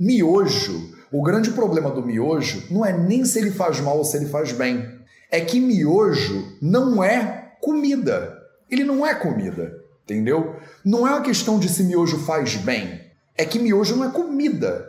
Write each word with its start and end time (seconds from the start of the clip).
Miojo, 0.00 0.94
o 1.10 1.20
grande 1.24 1.50
problema 1.50 1.90
do 1.90 2.06
miojo 2.06 2.62
não 2.70 2.86
é 2.86 2.96
nem 2.96 3.24
se 3.24 3.36
ele 3.36 3.50
faz 3.50 3.80
mal 3.80 3.98
ou 3.98 4.04
se 4.04 4.16
ele 4.16 4.26
faz 4.26 4.52
bem. 4.52 4.88
É 5.28 5.40
que 5.40 5.58
miojo 5.58 6.56
não 6.62 7.02
é 7.02 7.56
comida. 7.60 8.38
Ele 8.70 8.84
não 8.84 9.04
é 9.04 9.12
comida, 9.16 9.72
entendeu? 10.04 10.54
Não 10.84 11.04
é 11.04 11.10
uma 11.10 11.20
questão 11.20 11.58
de 11.58 11.68
se 11.68 11.82
miojo 11.82 12.16
faz 12.18 12.54
bem. 12.54 13.00
É 13.36 13.44
que 13.44 13.58
miojo 13.58 13.96
não 13.96 14.04
é 14.04 14.12
comida. 14.12 14.88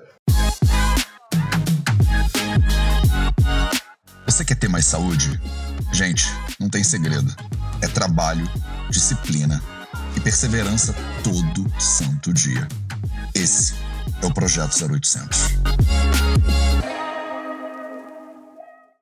Você 4.28 4.46
quer 4.46 4.60
ter 4.60 4.70
mais 4.70 4.86
saúde? 4.86 5.42
Gente, 5.92 6.26
não 6.60 6.70
tem 6.70 6.84
segredo. 6.84 7.36
É 7.82 7.88
trabalho, 7.88 8.48
disciplina 8.92 9.60
e 10.16 10.20
perseverança 10.20 10.94
todo 11.24 11.66
santo 11.82 12.32
dia. 12.32 12.68
Esse 13.34 13.74
é 14.22 14.26
o 14.26 14.34
Projeto 14.34 14.74
0800. 14.74 15.60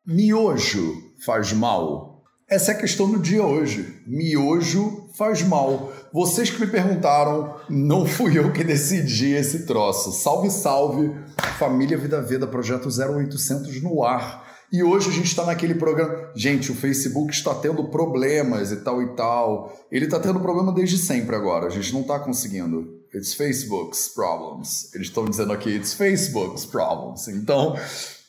Miojo 0.05 0.93
faz 1.25 1.53
mal? 1.53 2.23
Essa 2.49 2.71
é 2.71 2.75
a 2.75 2.77
questão 2.77 3.11
do 3.11 3.19
dia 3.19 3.43
hoje. 3.43 4.01
Miojo 4.07 5.09
faz 5.17 5.41
mal. 5.41 5.91
Vocês 6.13 6.49
que 6.49 6.59
me 6.59 6.67
perguntaram, 6.67 7.55
não 7.69 8.05
fui 8.05 8.37
eu 8.37 8.51
que 8.53 8.63
decidi 8.63 9.33
esse 9.33 9.65
troço. 9.65 10.11
Salve, 10.11 10.49
salve, 10.49 11.13
família 11.59 11.97
Vida 11.97 12.21
Veda, 12.21 12.47
Projeto 12.47 12.87
0800 12.87 13.81
no 13.81 14.03
ar. 14.03 14.47
E 14.71 14.83
hoje 14.83 15.09
a 15.09 15.13
gente 15.13 15.27
está 15.27 15.45
naquele 15.45 15.75
programa. 15.75 16.31
Gente, 16.35 16.71
o 16.71 16.75
Facebook 16.75 17.31
está 17.31 17.53
tendo 17.55 17.85
problemas 17.89 18.71
e 18.71 18.77
tal 18.77 19.01
e 19.01 19.15
tal. 19.15 19.73
Ele 19.91 20.05
está 20.05 20.19
tendo 20.19 20.39
problema 20.39 20.73
desde 20.73 20.97
sempre 20.97 21.35
agora. 21.35 21.67
A 21.67 21.69
gente 21.69 21.93
não 21.93 22.01
está 22.01 22.19
conseguindo. 22.19 22.96
It's 23.13 23.33
Facebook's 23.33 24.09
problems. 24.09 24.93
Eles 24.93 25.07
estão 25.07 25.25
dizendo 25.25 25.53
aqui, 25.53 25.69
it's 25.69 25.93
Facebook's 25.93 26.65
problems. 26.65 27.27
Então, 27.27 27.75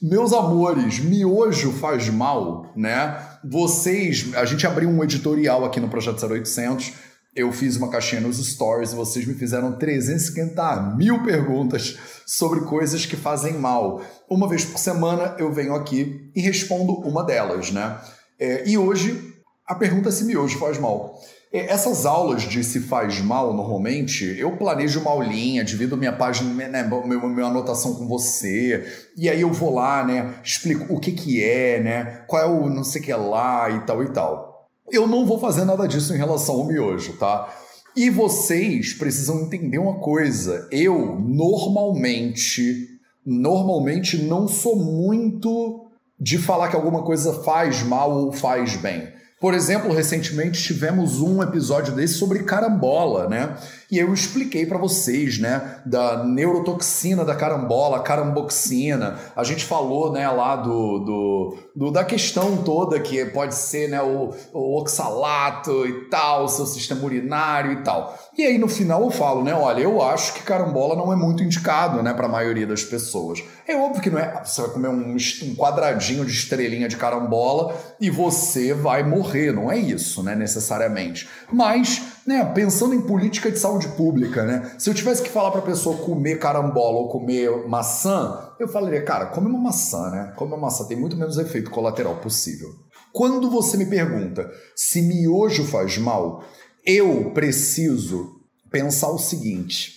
meus 0.00 0.32
amores, 0.32 1.00
miojo 1.00 1.72
faz 1.72 2.08
mal, 2.08 2.72
né? 2.76 3.20
Vocês, 3.44 4.32
a 4.34 4.44
gente 4.44 4.66
abriu 4.66 4.88
um 4.88 5.02
editorial 5.02 5.64
aqui 5.64 5.80
no 5.80 5.88
Projeto 5.88 6.24
0800. 6.24 6.92
Eu 7.34 7.52
fiz 7.52 7.76
uma 7.76 7.90
caixinha 7.90 8.20
nos 8.20 8.38
stories 8.38 8.92
e 8.92 8.96
vocês 8.96 9.26
me 9.26 9.34
fizeram 9.34 9.72
350 9.72 10.94
mil 10.96 11.22
perguntas 11.24 11.98
sobre 12.26 12.60
coisas 12.60 13.06
que 13.06 13.16
fazem 13.16 13.54
mal. 13.54 14.02
Uma 14.28 14.48
vez 14.48 14.64
por 14.64 14.78
semana 14.78 15.34
eu 15.38 15.52
venho 15.52 15.74
aqui 15.74 16.30
e 16.34 16.40
respondo 16.40 16.92
uma 17.00 17.24
delas, 17.24 17.70
né? 17.70 17.98
É, 18.38 18.68
e 18.68 18.78
hoje 18.78 19.34
a 19.66 19.74
pergunta 19.74 20.08
é 20.08 20.12
se 20.12 20.24
miojo 20.24 20.58
faz 20.58 20.78
mal. 20.78 21.20
É, 21.52 21.72
essas 21.72 22.04
aulas 22.04 22.42
de 22.42 22.62
se 22.62 22.80
faz 22.80 23.20
mal, 23.20 23.54
normalmente, 23.54 24.24
eu 24.38 24.56
planejo 24.56 25.00
uma 25.00 25.10
aulinha, 25.10 25.64
divido 25.64 25.96
minha 25.96 26.12
página, 26.12 26.68
né, 26.68 26.82
minha, 27.04 27.28
minha 27.28 27.46
anotação 27.46 27.94
com 27.94 28.06
você, 28.06 28.86
e 29.16 29.28
aí 29.28 29.40
eu 29.40 29.52
vou 29.52 29.74
lá, 29.74 30.04
né, 30.04 30.34
explico 30.44 30.92
o 30.92 31.00
que 31.00 31.12
que 31.12 31.42
é, 31.42 31.80
né, 31.80 32.04
qual 32.26 32.42
é 32.42 32.46
o 32.46 32.68
não 32.68 32.84
sei 32.84 33.00
o 33.00 33.04
que 33.04 33.14
lá 33.14 33.70
e 33.70 33.80
tal 33.80 34.02
e 34.02 34.12
tal. 34.12 34.68
Eu 34.90 35.06
não 35.06 35.26
vou 35.26 35.38
fazer 35.38 35.64
nada 35.64 35.86
disso 35.86 36.14
em 36.14 36.18
relação 36.18 36.56
ao 36.56 36.66
miojo, 36.66 37.14
tá? 37.14 37.48
E 37.94 38.08
vocês 38.10 38.94
precisam 38.94 39.40
entender 39.40 39.78
uma 39.78 39.98
coisa. 39.98 40.66
Eu, 40.70 41.18
normalmente, 41.18 42.86
normalmente 43.24 44.16
não 44.22 44.48
sou 44.48 44.76
muito 44.76 45.90
de 46.18 46.38
falar 46.38 46.68
que 46.68 46.76
alguma 46.76 47.02
coisa 47.02 47.42
faz 47.42 47.82
mal 47.82 48.10
ou 48.12 48.32
faz 48.32 48.76
bem. 48.76 49.08
Por 49.40 49.54
exemplo, 49.54 49.92
recentemente 49.92 50.60
tivemos 50.60 51.20
um 51.20 51.40
episódio 51.42 51.94
desse 51.94 52.14
sobre 52.14 52.42
carambola, 52.42 53.28
né? 53.28 53.56
E 53.90 53.96
eu 53.96 54.12
expliquei 54.12 54.66
para 54.66 54.76
vocês, 54.76 55.38
né, 55.38 55.80
da 55.86 56.22
neurotoxina 56.22 57.24
da 57.24 57.34
carambola, 57.34 58.02
caramboxina. 58.02 59.18
A 59.34 59.42
gente 59.42 59.64
falou, 59.64 60.12
né, 60.12 60.28
lá 60.28 60.56
do, 60.56 60.98
do, 60.98 61.58
do 61.74 61.90
da 61.90 62.04
questão 62.04 62.58
toda 62.58 63.00
que 63.00 63.24
pode 63.26 63.54
ser, 63.54 63.88
né, 63.88 64.02
o, 64.02 64.34
o 64.52 64.78
oxalato 64.78 65.86
e 65.86 66.10
tal, 66.10 66.46
seu 66.48 66.66
sistema 66.66 67.02
urinário 67.02 67.72
e 67.72 67.82
tal. 67.82 68.18
E 68.36 68.44
aí 68.44 68.58
no 68.58 68.68
final 68.68 69.02
eu 69.02 69.10
falo, 69.10 69.42
né, 69.42 69.54
olha, 69.54 69.80
eu 69.80 70.02
acho 70.02 70.34
que 70.34 70.42
carambola 70.42 70.94
não 70.94 71.10
é 71.10 71.16
muito 71.16 71.42
indicado, 71.42 72.02
né, 72.02 72.12
para 72.12 72.26
a 72.26 72.30
maioria 72.30 72.66
das 72.66 72.84
pessoas. 72.84 73.42
É 73.66 73.74
óbvio 73.74 74.02
que 74.02 74.10
não 74.10 74.18
é, 74.18 74.44
você 74.44 74.60
vai 74.60 74.70
comer 74.70 74.88
um, 74.88 75.16
um 75.16 75.54
quadradinho 75.56 76.26
de 76.26 76.32
estrelinha 76.32 76.88
de 76.88 76.96
carambola 76.98 77.74
e 77.98 78.10
você 78.10 78.74
vai 78.74 79.02
morrer, 79.02 79.50
não 79.50 79.72
é 79.72 79.78
isso, 79.78 80.22
né, 80.22 80.34
necessariamente. 80.34 81.26
Mas 81.50 82.02
né, 82.28 82.44
pensando 82.54 82.94
em 82.94 83.00
política 83.00 83.50
de 83.50 83.58
saúde 83.58 83.77
pública, 83.86 84.44
né? 84.44 84.74
Se 84.78 84.90
eu 84.90 84.94
tivesse 84.94 85.22
que 85.22 85.30
falar 85.30 85.52
para 85.52 85.60
a 85.60 85.64
pessoa 85.64 85.98
comer 85.98 86.40
carambola 86.40 86.98
ou 86.98 87.08
comer 87.08 87.68
maçã, 87.68 88.50
eu 88.58 88.66
falaria, 88.66 89.04
cara, 89.04 89.26
come 89.26 89.46
uma 89.46 89.60
maçã, 89.60 90.10
né? 90.10 90.32
Come 90.36 90.52
uma 90.52 90.62
maçã, 90.62 90.84
tem 90.84 90.98
muito 90.98 91.16
menos 91.16 91.38
efeito 91.38 91.70
colateral 91.70 92.16
possível. 92.16 92.68
Quando 93.12 93.50
você 93.50 93.76
me 93.76 93.86
pergunta 93.86 94.50
se 94.74 95.02
miojo 95.02 95.64
faz 95.64 95.96
mal, 95.98 96.42
eu 96.84 97.30
preciso 97.32 98.40
pensar 98.70 99.10
o 99.10 99.18
seguinte: 99.18 99.92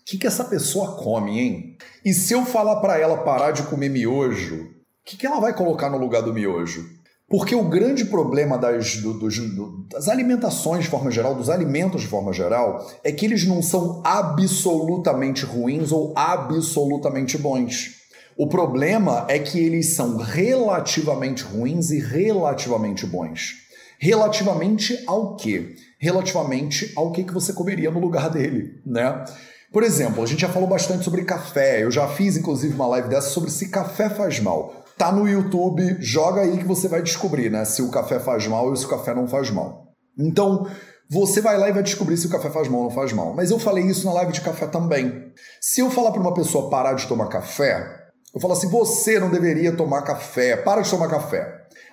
o 0.00 0.04
que, 0.06 0.18
que 0.18 0.26
essa 0.26 0.44
pessoa 0.44 0.96
come, 0.96 1.38
hein? 1.38 1.76
E 2.04 2.14
se 2.14 2.32
eu 2.32 2.44
falar 2.44 2.80
para 2.80 2.98
ela 2.98 3.24
parar 3.24 3.50
de 3.50 3.64
comer 3.64 3.88
miojo, 3.88 4.56
o 4.56 4.68
que, 5.04 5.16
que 5.16 5.26
ela 5.26 5.40
vai 5.40 5.54
colocar 5.54 5.90
no 5.90 5.98
lugar 5.98 6.22
do 6.22 6.32
miojo? 6.32 6.97
Porque 7.28 7.54
o 7.54 7.64
grande 7.64 8.06
problema 8.06 8.56
das, 8.56 8.96
do, 8.96 9.12
dos, 9.12 9.38
do, 9.38 9.86
das 9.90 10.08
alimentações 10.08 10.84
de 10.84 10.90
forma 10.90 11.10
geral, 11.10 11.34
dos 11.34 11.50
alimentos 11.50 12.00
de 12.00 12.06
forma 12.06 12.32
geral, 12.32 12.86
é 13.04 13.12
que 13.12 13.26
eles 13.26 13.46
não 13.46 13.60
são 13.60 14.00
absolutamente 14.02 15.44
ruins 15.44 15.92
ou 15.92 16.14
absolutamente 16.16 17.36
bons. 17.36 17.98
O 18.34 18.46
problema 18.46 19.26
é 19.28 19.38
que 19.38 19.58
eles 19.58 19.94
são 19.94 20.16
relativamente 20.16 21.42
ruins 21.42 21.90
e 21.90 21.98
relativamente 21.98 23.04
bons. 23.04 23.56
Relativamente 23.98 24.98
ao 25.06 25.36
quê? 25.36 25.74
Relativamente 25.98 26.92
ao 26.96 27.10
que, 27.12 27.24
que 27.24 27.34
você 27.34 27.52
comeria 27.52 27.90
no 27.90 27.98
lugar 27.98 28.30
dele, 28.30 28.80
né? 28.86 29.24
Por 29.70 29.82
exemplo, 29.82 30.22
a 30.22 30.26
gente 30.26 30.40
já 30.40 30.48
falou 30.48 30.68
bastante 30.68 31.04
sobre 31.04 31.24
café. 31.24 31.82
Eu 31.82 31.90
já 31.90 32.08
fiz, 32.08 32.36
inclusive, 32.38 32.74
uma 32.74 32.86
live 32.86 33.08
dessa 33.08 33.28
sobre 33.28 33.50
se 33.50 33.68
café 33.68 34.08
faz 34.08 34.40
mal. 34.40 34.77
Tá 34.98 35.12
no 35.12 35.28
YouTube, 35.28 35.96
joga 36.00 36.40
aí 36.40 36.58
que 36.58 36.64
você 36.64 36.88
vai 36.88 37.00
descobrir, 37.00 37.50
né? 37.50 37.64
Se 37.64 37.80
o 37.80 37.90
café 37.90 38.18
faz 38.18 38.46
mal 38.48 38.66
ou 38.66 38.74
se 38.74 38.84
o 38.84 38.88
café 38.88 39.14
não 39.14 39.28
faz 39.28 39.48
mal. 39.48 39.92
Então, 40.18 40.66
você 41.08 41.40
vai 41.40 41.56
lá 41.56 41.68
e 41.68 41.72
vai 41.72 41.84
descobrir 41.84 42.16
se 42.16 42.26
o 42.26 42.30
café 42.30 42.50
faz 42.50 42.68
mal 42.68 42.80
ou 42.80 42.88
não 42.88 42.94
faz 42.94 43.12
mal. 43.12 43.32
Mas 43.32 43.52
eu 43.52 43.60
falei 43.60 43.84
isso 43.84 44.04
na 44.04 44.12
live 44.14 44.32
de 44.32 44.40
café 44.40 44.66
também. 44.66 45.32
Se 45.60 45.80
eu 45.80 45.88
falar 45.88 46.10
para 46.10 46.20
uma 46.20 46.34
pessoa 46.34 46.68
parar 46.68 46.94
de 46.94 47.06
tomar 47.06 47.28
café, 47.28 48.08
eu 48.34 48.40
falo 48.40 48.52
assim: 48.52 48.68
você 48.68 49.20
não 49.20 49.30
deveria 49.30 49.76
tomar 49.76 50.02
café, 50.02 50.56
para 50.56 50.82
de 50.82 50.90
tomar 50.90 51.08
café. 51.08 51.48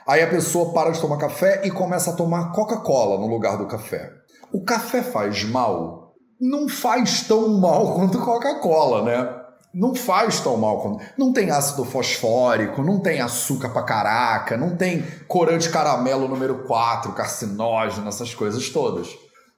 Aí 0.08 0.22
a 0.22 0.30
pessoa 0.30 0.74
para 0.74 0.90
de 0.90 1.00
tomar 1.00 1.18
café 1.18 1.62
e 1.64 1.72
começa 1.72 2.12
a 2.12 2.16
tomar 2.16 2.52
Coca-Cola 2.52 3.20
no 3.20 3.28
lugar 3.28 3.58
do 3.58 3.68
café. 3.68 4.12
O 4.52 4.64
café 4.64 5.02
faz 5.02 5.44
mal? 5.44 6.14
Não 6.42 6.68
faz 6.68 7.22
tão 7.28 7.60
mal 7.60 7.94
quanto 7.96 8.20
Coca-Cola, 8.20 9.04
né? 9.04 9.45
Não 9.76 9.94
faz 9.94 10.40
tão 10.40 10.56
mal. 10.56 11.02
Não 11.18 11.34
tem 11.34 11.52
ácido 11.52 11.84
fosfórico, 11.84 12.82
não 12.82 13.02
tem 13.02 13.20
açúcar 13.20 13.70
pra 13.70 13.84
caraca, 13.84 14.56
não 14.56 14.78
tem 14.78 15.04
corante 15.28 15.70
caramelo 15.70 16.30
número 16.30 16.64
4, 16.64 17.12
carcinógeno, 17.12 18.08
essas 18.08 18.34
coisas 18.34 18.70
todas. 18.70 19.10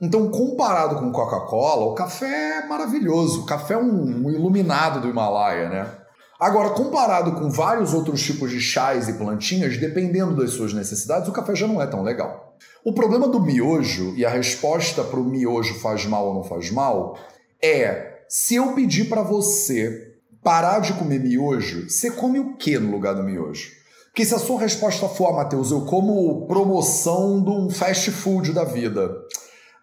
Então, 0.01 0.29
comparado 0.29 0.95
com 0.95 1.11
Coca-Cola, 1.11 1.85
o 1.85 1.94
café 1.94 2.63
é 2.63 2.67
maravilhoso. 2.67 3.41
O 3.41 3.45
café 3.45 3.75
é 3.75 3.78
um, 3.78 4.25
um 4.25 4.31
iluminado 4.31 5.00
do 5.00 5.07
Himalaia, 5.07 5.69
né? 5.69 5.91
Agora, 6.39 6.72
comparado 6.72 7.34
com 7.34 7.49
vários 7.49 7.94
outros 7.94 8.22
tipos 8.22 8.51
de 8.51 8.59
chás 8.59 9.07
e 9.07 9.13
plantinhas, 9.13 9.78
dependendo 9.78 10.35
das 10.35 10.51
suas 10.51 10.73
necessidades, 10.73 11.28
o 11.28 11.31
café 11.31 11.55
já 11.55 11.67
não 11.67 11.81
é 11.81 11.88
tão 11.88 12.03
legal. 12.03 12.55
O 12.84 12.94
problema 12.94 13.28
do 13.28 13.39
miojo 13.39 14.13
e 14.16 14.25
a 14.25 14.29
resposta 14.29 15.03
para 15.03 15.19
o 15.19 15.23
miojo 15.23 15.79
faz 15.79 16.05
mal 16.05 16.28
ou 16.28 16.34
não 16.35 16.44
faz 16.44 16.72
mal 16.72 17.17
é 17.61 18.17
se 18.29 18.55
eu 18.55 18.73
pedir 18.73 19.05
para 19.09 19.22
você 19.22 20.06
parar 20.47 20.80
de 20.80 20.94
comer 20.94 21.20
miojo, 21.20 21.90
você 21.90 22.09
come 22.09 22.40
o 22.40 22.55
que 22.55 22.79
no 22.79 22.90
lugar 22.90 23.14
do 23.14 23.22
miojo? 23.22 23.70
Porque 24.05 24.23
se 24.23 24.34
a 24.34 24.40
sua 24.40 24.61
resposta 24.61 25.05
for, 25.09 25.28
ah, 25.28 25.34
Matheus, 25.34 25.72
eu 25.72 25.82
como 25.82 26.47
promoção 26.47 27.44
de 27.44 27.49
um 27.49 27.70
fast 27.70 28.09
food 28.11 28.53
da 28.53 28.64
vida, 28.64 29.11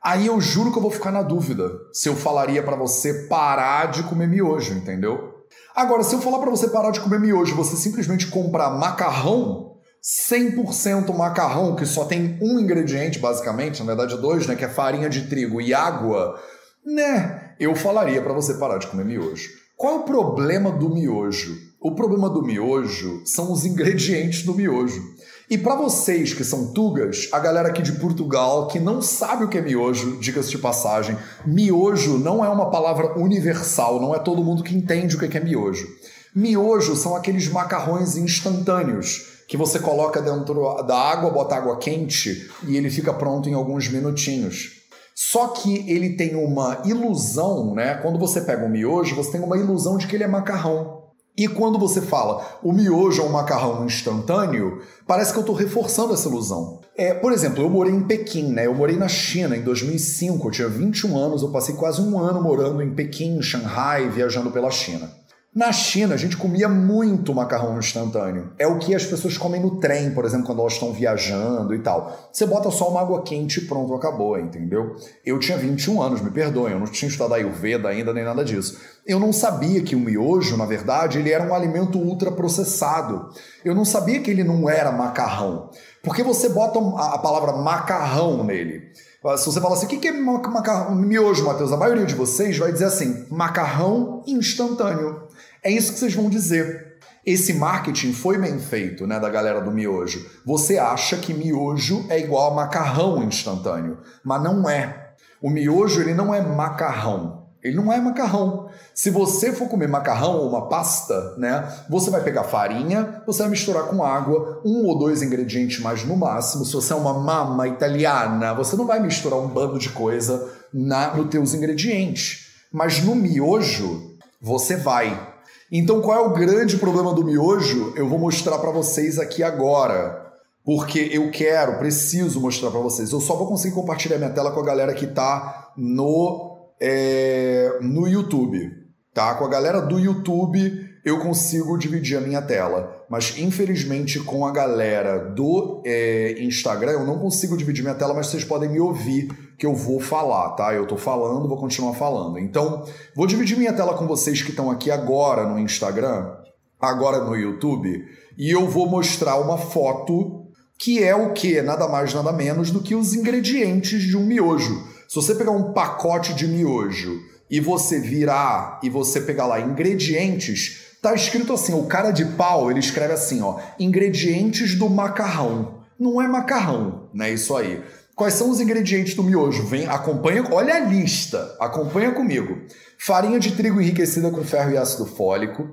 aí 0.03 0.27
eu 0.27 0.41
juro 0.41 0.73
que 0.73 0.79
eu 0.79 0.83
vou 0.83 0.91
ficar 0.91 1.13
na 1.13 1.21
dúvida 1.21 1.71
se 1.93 2.09
eu 2.09 2.17
falaria 2.17 2.63
para 2.63 2.77
você 2.77 3.27
parar 3.29 3.91
de 3.91 4.05
comer 4.05 4.27
miojo, 4.27 4.73
entendeu? 4.73 5.35
Agora, 5.77 6.03
se 6.03 6.15
eu 6.15 6.23
falar 6.23 6.39
para 6.39 6.49
você 6.49 6.69
parar 6.69 6.93
de 6.93 7.01
comer 7.01 7.21
miojo, 7.21 7.55
você 7.55 7.77
simplesmente 7.77 8.29
comprar 8.29 8.71
macarrão, 8.71 9.77
100% 10.03 11.15
macarrão, 11.15 11.77
que 11.77 11.85
só 11.85 12.07
tem 12.07 12.39
um 12.41 12.59
ingrediente, 12.59 13.19
basicamente, 13.19 13.81
na 13.81 13.95
verdade 13.95 14.17
dois, 14.17 14.47
né, 14.47 14.57
que 14.57 14.65
é 14.65 14.69
farinha 14.71 15.11
de 15.11 15.29
trigo 15.29 15.61
e 15.61 15.75
água, 15.75 16.41
né, 16.87 17.55
eu 17.61 17.75
falaria 17.75 18.23
para 18.23 18.33
você 18.33 18.55
parar 18.55 18.79
de 18.79 18.87
comer 18.87 19.05
miojo. 19.05 19.64
Qual 19.77 19.93
é 19.93 19.99
o 19.99 20.03
problema 20.05 20.71
do 20.71 20.89
miojo? 20.89 21.59
O 21.81 21.97
problema 21.97 22.31
do 22.31 22.43
miojo 22.43 23.23
são 23.27 23.53
os 23.53 23.65
ingredientes 23.65 24.45
do 24.45 24.55
miojo. 24.55 25.03
E 25.51 25.59
para 25.59 25.75
vocês 25.75 26.33
que 26.33 26.45
são 26.45 26.73
tugas, 26.73 27.29
a 27.33 27.41
galera 27.41 27.69
aqui 27.69 27.83
de 27.83 27.93
Portugal 27.93 28.69
que 28.69 28.79
não 28.79 29.03
sabe 29.03 29.45
o 29.45 29.49
que 29.49 29.59
é 29.59 29.61
miojo, 29.61 30.19
diga-se 30.21 30.51
de 30.51 30.59
passagem, 30.59 31.19
miojo 31.45 32.19
não 32.19 32.45
é 32.45 32.49
uma 32.49 32.71
palavra 32.71 33.19
universal, 33.19 34.01
não 34.01 34.15
é 34.15 34.21
todo 34.21 34.45
mundo 34.45 34.63
que 34.63 34.77
entende 34.77 35.17
o 35.17 35.19
que 35.19 35.37
é 35.37 35.41
miojo. 35.41 35.89
Miojo 36.33 36.95
são 36.95 37.17
aqueles 37.17 37.49
macarrões 37.49 38.17
instantâneos 38.17 39.43
que 39.49 39.57
você 39.57 39.81
coloca 39.81 40.23
dentro 40.23 40.83
da 40.85 40.97
água, 40.97 41.31
bota 41.31 41.57
água 41.57 41.77
quente 41.79 42.49
e 42.67 42.77
ele 42.77 42.91
fica 42.91 43.13
pronto 43.13 43.49
em 43.49 43.55
alguns 43.55 43.89
minutinhos. 43.89 44.74
Só 45.15 45.49
que 45.49 45.89
ele 45.89 46.17
tem 46.17 46.35
uma 46.35 46.83
ilusão, 46.85 47.75
né? 47.75 47.95
Quando 47.95 48.19
você 48.19 48.41
pega 48.41 48.67
um 48.67 48.69
miojo, 48.69 49.15
você 49.15 49.33
tem 49.33 49.41
uma 49.41 49.57
ilusão 49.57 49.97
de 49.97 50.09
que 50.09 50.17
ele 50.17 50.25
é 50.25 50.29
macarrão. 50.29 51.05
E 51.37 51.49
quando 51.49 51.79
você 51.79 52.01
fala 52.01 52.45
o 52.63 52.73
miojo 52.73 53.23
é 53.23 53.25
um 53.25 53.33
macarrão 53.33 53.85
instantâneo, 53.85 54.81
parece 55.07 55.33
que 55.33 55.39
eu 55.39 55.43
estou 55.43 55.55
reforçando 55.55 56.15
essa 56.15 56.29
ilusão. 56.29 56.81
É, 56.97 57.13
por 57.13 57.33
exemplo, 57.33 57.63
eu 57.63 57.69
morei 57.69 57.93
em 57.93 58.05
Pequim, 58.05 58.53
né? 58.53 58.67
Eu 58.67 58.75
morei 58.75 58.97
na 58.97 59.09
China 59.09 59.57
em 59.57 59.63
2005, 59.63 60.47
eu 60.47 60.51
tinha 60.53 60.69
21 60.69 61.17
anos, 61.17 61.43
eu 61.43 61.51
passei 61.51 61.75
quase 61.75 62.01
um 62.01 62.19
ano 62.19 62.41
morando 62.41 62.81
em 62.83 62.95
Pequim, 62.95 63.43
Shanghai, 63.43 64.09
viajando 64.09 64.53
pela 64.53 64.71
China. 64.71 65.11
Na 65.55 65.71
China, 65.71 66.15
a 66.15 66.17
gente 66.17 66.37
comia 66.37 66.69
muito 66.69 67.33
macarrão 67.33 67.79
instantâneo. 67.79 68.51
É 68.59 68.67
o 68.67 68.77
que 68.81 68.93
as 68.93 69.05
pessoas 69.05 69.39
comem 69.39 69.61
no 69.61 69.79
trem, 69.79 70.11
por 70.11 70.25
exemplo, 70.25 70.47
quando 70.47 70.61
elas 70.61 70.73
estão 70.73 70.93
viajando 70.93 71.73
e 71.73 71.79
tal. 71.79 72.29
Você 72.33 72.45
bota 72.45 72.73
só 72.73 72.91
uma 72.91 73.01
água 73.01 73.23
quente 73.23 73.61
e 73.61 73.67
pronto, 73.67 73.95
acabou, 73.95 74.37
entendeu? 74.37 74.97
Eu 75.25 75.39
tinha 75.39 75.57
21 75.57 76.03
anos, 76.03 76.21
me 76.21 76.33
perdoem, 76.33 76.73
eu 76.73 76.81
não 76.81 76.89
tinha 76.89 77.09
estudado 77.09 77.35
Ayurveda 77.35 77.89
ainda 77.89 78.13
nem 78.13 78.25
nada 78.25 78.45
disso. 78.45 78.81
Eu 79.07 79.21
não 79.21 79.33
sabia 79.33 79.81
que 79.81 79.95
o 79.95 80.01
miojo, 80.01 80.57
na 80.57 80.67
verdade, 80.67 81.21
ele 81.21 81.31
era 81.31 81.45
um 81.45 81.55
alimento 81.55 82.01
ultraprocessado. 82.01 83.29
Eu 83.65 83.77
não 83.77 83.85
sabia 83.85 84.21
que 84.21 84.33
ele 84.33 84.43
não 84.43 84.69
era 84.69 84.91
macarrão. 84.91 85.71
Porque 86.03 86.25
você 86.25 86.49
bota 86.49 86.81
a 86.81 87.19
palavra 87.19 87.53
macarrão 87.53 88.43
nele. 88.43 88.93
Se 89.39 89.47
você 89.47 89.59
fala 89.59 89.75
assim, 89.75 89.87
o 89.87 89.89
que 89.89 90.09
é 90.09 90.13
macarrão? 90.13 90.95
Miojo, 90.95 91.47
Matheus? 91.47 91.73
A 91.73 91.79
maioria 91.79 92.05
de 92.05 92.15
vocês 92.15 92.59
vai 92.59 92.73
dizer 92.73 92.85
assim, 92.87 93.25
macarrão 93.31 94.23
instantâneo. 94.27 95.24
É 95.65 95.71
isso 95.71 95.95
que 95.95 95.99
vocês 95.99 96.15
vão 96.15 96.29
dizer. 96.29 96.99
Esse 97.25 97.55
marketing 97.55 98.13
foi 98.13 98.37
bem 98.37 98.59
feito, 98.59 99.07
né, 99.07 99.19
da 99.19 99.31
galera 99.31 99.63
do 99.63 99.71
miojo. 99.71 100.29
Você 100.45 100.77
acha 100.77 101.17
que 101.17 101.33
miojo 101.33 102.05
é 102.11 102.21
igual 102.21 102.53
a 102.53 102.55
macarrão 102.55 103.23
instantâneo, 103.23 103.99
mas 104.23 104.43
não 104.43 104.69
é. 104.69 105.15
O 105.41 105.49
miojo 105.49 106.03
ele 106.03 106.13
não 106.13 106.35
é 106.35 106.43
macarrão. 106.43 107.45
Ele 107.63 107.77
não 107.77 107.91
é 107.91 107.99
macarrão. 107.99 108.69
Se 108.93 109.09
você 109.09 109.55
for 109.55 109.67
comer 109.69 109.89
macarrão 109.89 110.37
ou 110.37 110.51
uma 110.51 110.69
pasta, 110.69 111.35
né, 111.39 111.67
você 111.89 112.11
vai 112.11 112.23
pegar 112.23 112.45
farinha, 112.45 113.23
você 113.27 113.41
vai 113.41 113.51
misturar 113.51 113.85
com 113.85 114.05
água, 114.05 114.61
um 114.63 114.85
ou 114.85 114.99
dois 114.99 115.23
ingredientes 115.23 115.81
mais 115.81 116.05
no 116.05 116.15
máximo. 116.15 116.67
Se 116.67 116.75
você 116.75 116.93
é 116.93 116.97
uma 116.97 117.15
mama 117.15 117.67
italiana, 117.67 118.53
você 118.53 118.77
não 118.77 118.87
vai 118.87 119.01
misturar 119.01 119.39
um 119.39 119.49
bando 119.49 119.79
de 119.79 119.89
coisa 119.89 120.47
na 120.71 121.15
nos 121.15 121.31
teus 121.31 121.55
ingredientes. 121.55 122.49
Mas 122.71 123.03
no 123.03 123.15
miojo, 123.15 124.19
você 124.43 124.77
vai. 124.77 125.34
Então, 125.77 126.01
qual 126.01 126.17
é 126.17 126.25
o 126.25 126.33
grande 126.33 126.77
problema 126.77 127.13
do 127.13 127.25
miojo? 127.25 127.93
Eu 127.97 128.09
vou 128.09 128.17
mostrar 128.17 128.59
para 128.59 128.71
vocês 128.71 129.19
aqui 129.19 129.43
agora. 129.43 130.33
Porque 130.65 131.11
eu 131.13 131.33
quero, 131.33 131.79
preciso 131.79 132.41
mostrar 132.41 132.71
para 132.71 132.79
vocês. 132.79 133.11
Eu 133.11 133.21
só 133.21 133.35
vou 133.35 133.49
conseguir 133.49 133.75
compartilhar 133.75 134.17
minha 134.17 134.31
tela 134.31 134.53
com 134.53 134.61
a 134.61 134.65
galera 134.65 134.95
que 134.95 135.05
está 135.05 135.73
no, 135.77 136.71
é, 136.81 137.77
no 137.83 138.07
YouTube. 138.07 138.71
Tá? 139.13 139.35
Com 139.35 139.47
a 139.47 139.49
galera 139.49 139.81
do 139.81 139.99
YouTube, 139.99 140.89
eu 141.05 141.19
consigo 141.19 141.77
dividir 141.77 142.19
a 142.19 142.21
minha 142.21 142.41
tela. 142.41 143.05
Mas 143.11 143.37
infelizmente 143.37 144.21
com 144.21 144.47
a 144.47 144.53
galera 144.53 145.19
do 145.19 145.83
é, 145.85 146.37
Instagram 146.39 146.93
eu 146.93 147.05
não 147.05 147.19
consigo 147.19 147.57
dividir 147.57 147.83
minha 147.83 147.97
tela, 147.97 148.15
mas 148.15 148.29
vocês 148.29 148.45
podem 148.45 148.71
me 148.71 148.79
ouvir 148.79 149.29
que 149.59 149.67
eu 149.67 149.75
vou 149.75 150.01
falar, 150.01 150.51
tá? 150.51 150.73
Eu 150.75 150.87
tô 150.87 150.97
falando, 150.97 151.49
vou 151.49 151.59
continuar 151.59 151.95
falando. 151.95 152.39
Então, 152.39 152.85
vou 153.15 153.27
dividir 153.27 153.57
minha 153.57 153.73
tela 153.73 153.95
com 153.95 154.07
vocês 154.07 154.43
que 154.43 154.51
estão 154.51 154.71
aqui 154.71 154.91
agora 154.91 155.47
no 155.49 155.59
Instagram, 155.59 156.35
agora 156.81 157.25
no 157.25 157.37
YouTube, 157.37 158.05
e 158.37 158.51
eu 158.51 158.69
vou 158.69 158.89
mostrar 158.89 159.37
uma 159.37 159.59
foto 159.59 160.43
que 160.79 161.03
é 161.03 161.15
o 161.15 161.33
que? 161.33 161.63
Nada 161.63 161.87
mais, 161.89 162.13
nada 162.13 162.33
menos 162.33 162.71
do 162.71 162.81
que 162.81 162.95
os 162.95 163.15
ingredientes 163.15 164.03
de 164.03 164.17
um 164.17 164.27
miojo. 164.27 164.83
Se 165.09 165.15
você 165.15 165.35
pegar 165.35 165.53
um 165.53 165.73
pacote 165.73 166.35
de 166.35 166.49
miojo 166.49 167.21
e 167.49 167.61
você 167.61 168.01
virar 168.01 168.81
e 168.83 168.91
você 168.91 169.21
pegar 169.21 169.47
lá 169.47 169.61
ingredientes, 169.61 170.85
Tá 171.05 171.15
escrito 171.15 171.53
assim, 171.53 171.75
o 171.75 171.85
cara 171.85 172.11
de 172.11 172.25
pau, 172.25 172.71
ele 172.71 172.81
escreve 172.81 173.13
assim, 173.13 173.43
ó, 173.43 173.61
ingredientes 173.79 174.75
do 174.75 174.89
macarrão. 174.89 175.85
Não 176.01 176.21
é 176.21 176.27
macarrão, 176.27 177.11
né? 177.13 177.31
Isso 177.31 177.55
aí. 177.55 177.83
Quais 178.15 178.35
são 178.35 178.49
os 178.49 178.61
ingredientes 178.61 179.15
do 179.15 179.25
miojo? 179.25 179.65
Vem, 179.65 179.89
acompanha, 179.89 180.45
olha 180.53 180.75
a 180.75 180.79
lista, 180.79 181.57
acompanha 181.59 182.13
comigo. 182.13 182.61
Farinha 182.97 183.41
de 183.41 183.57
trigo 183.57 183.81
enriquecida 183.81 184.31
com 184.31 184.45
ferro 184.45 184.71
e 184.71 184.77
ácido 184.77 185.05
fólico, 185.05 185.69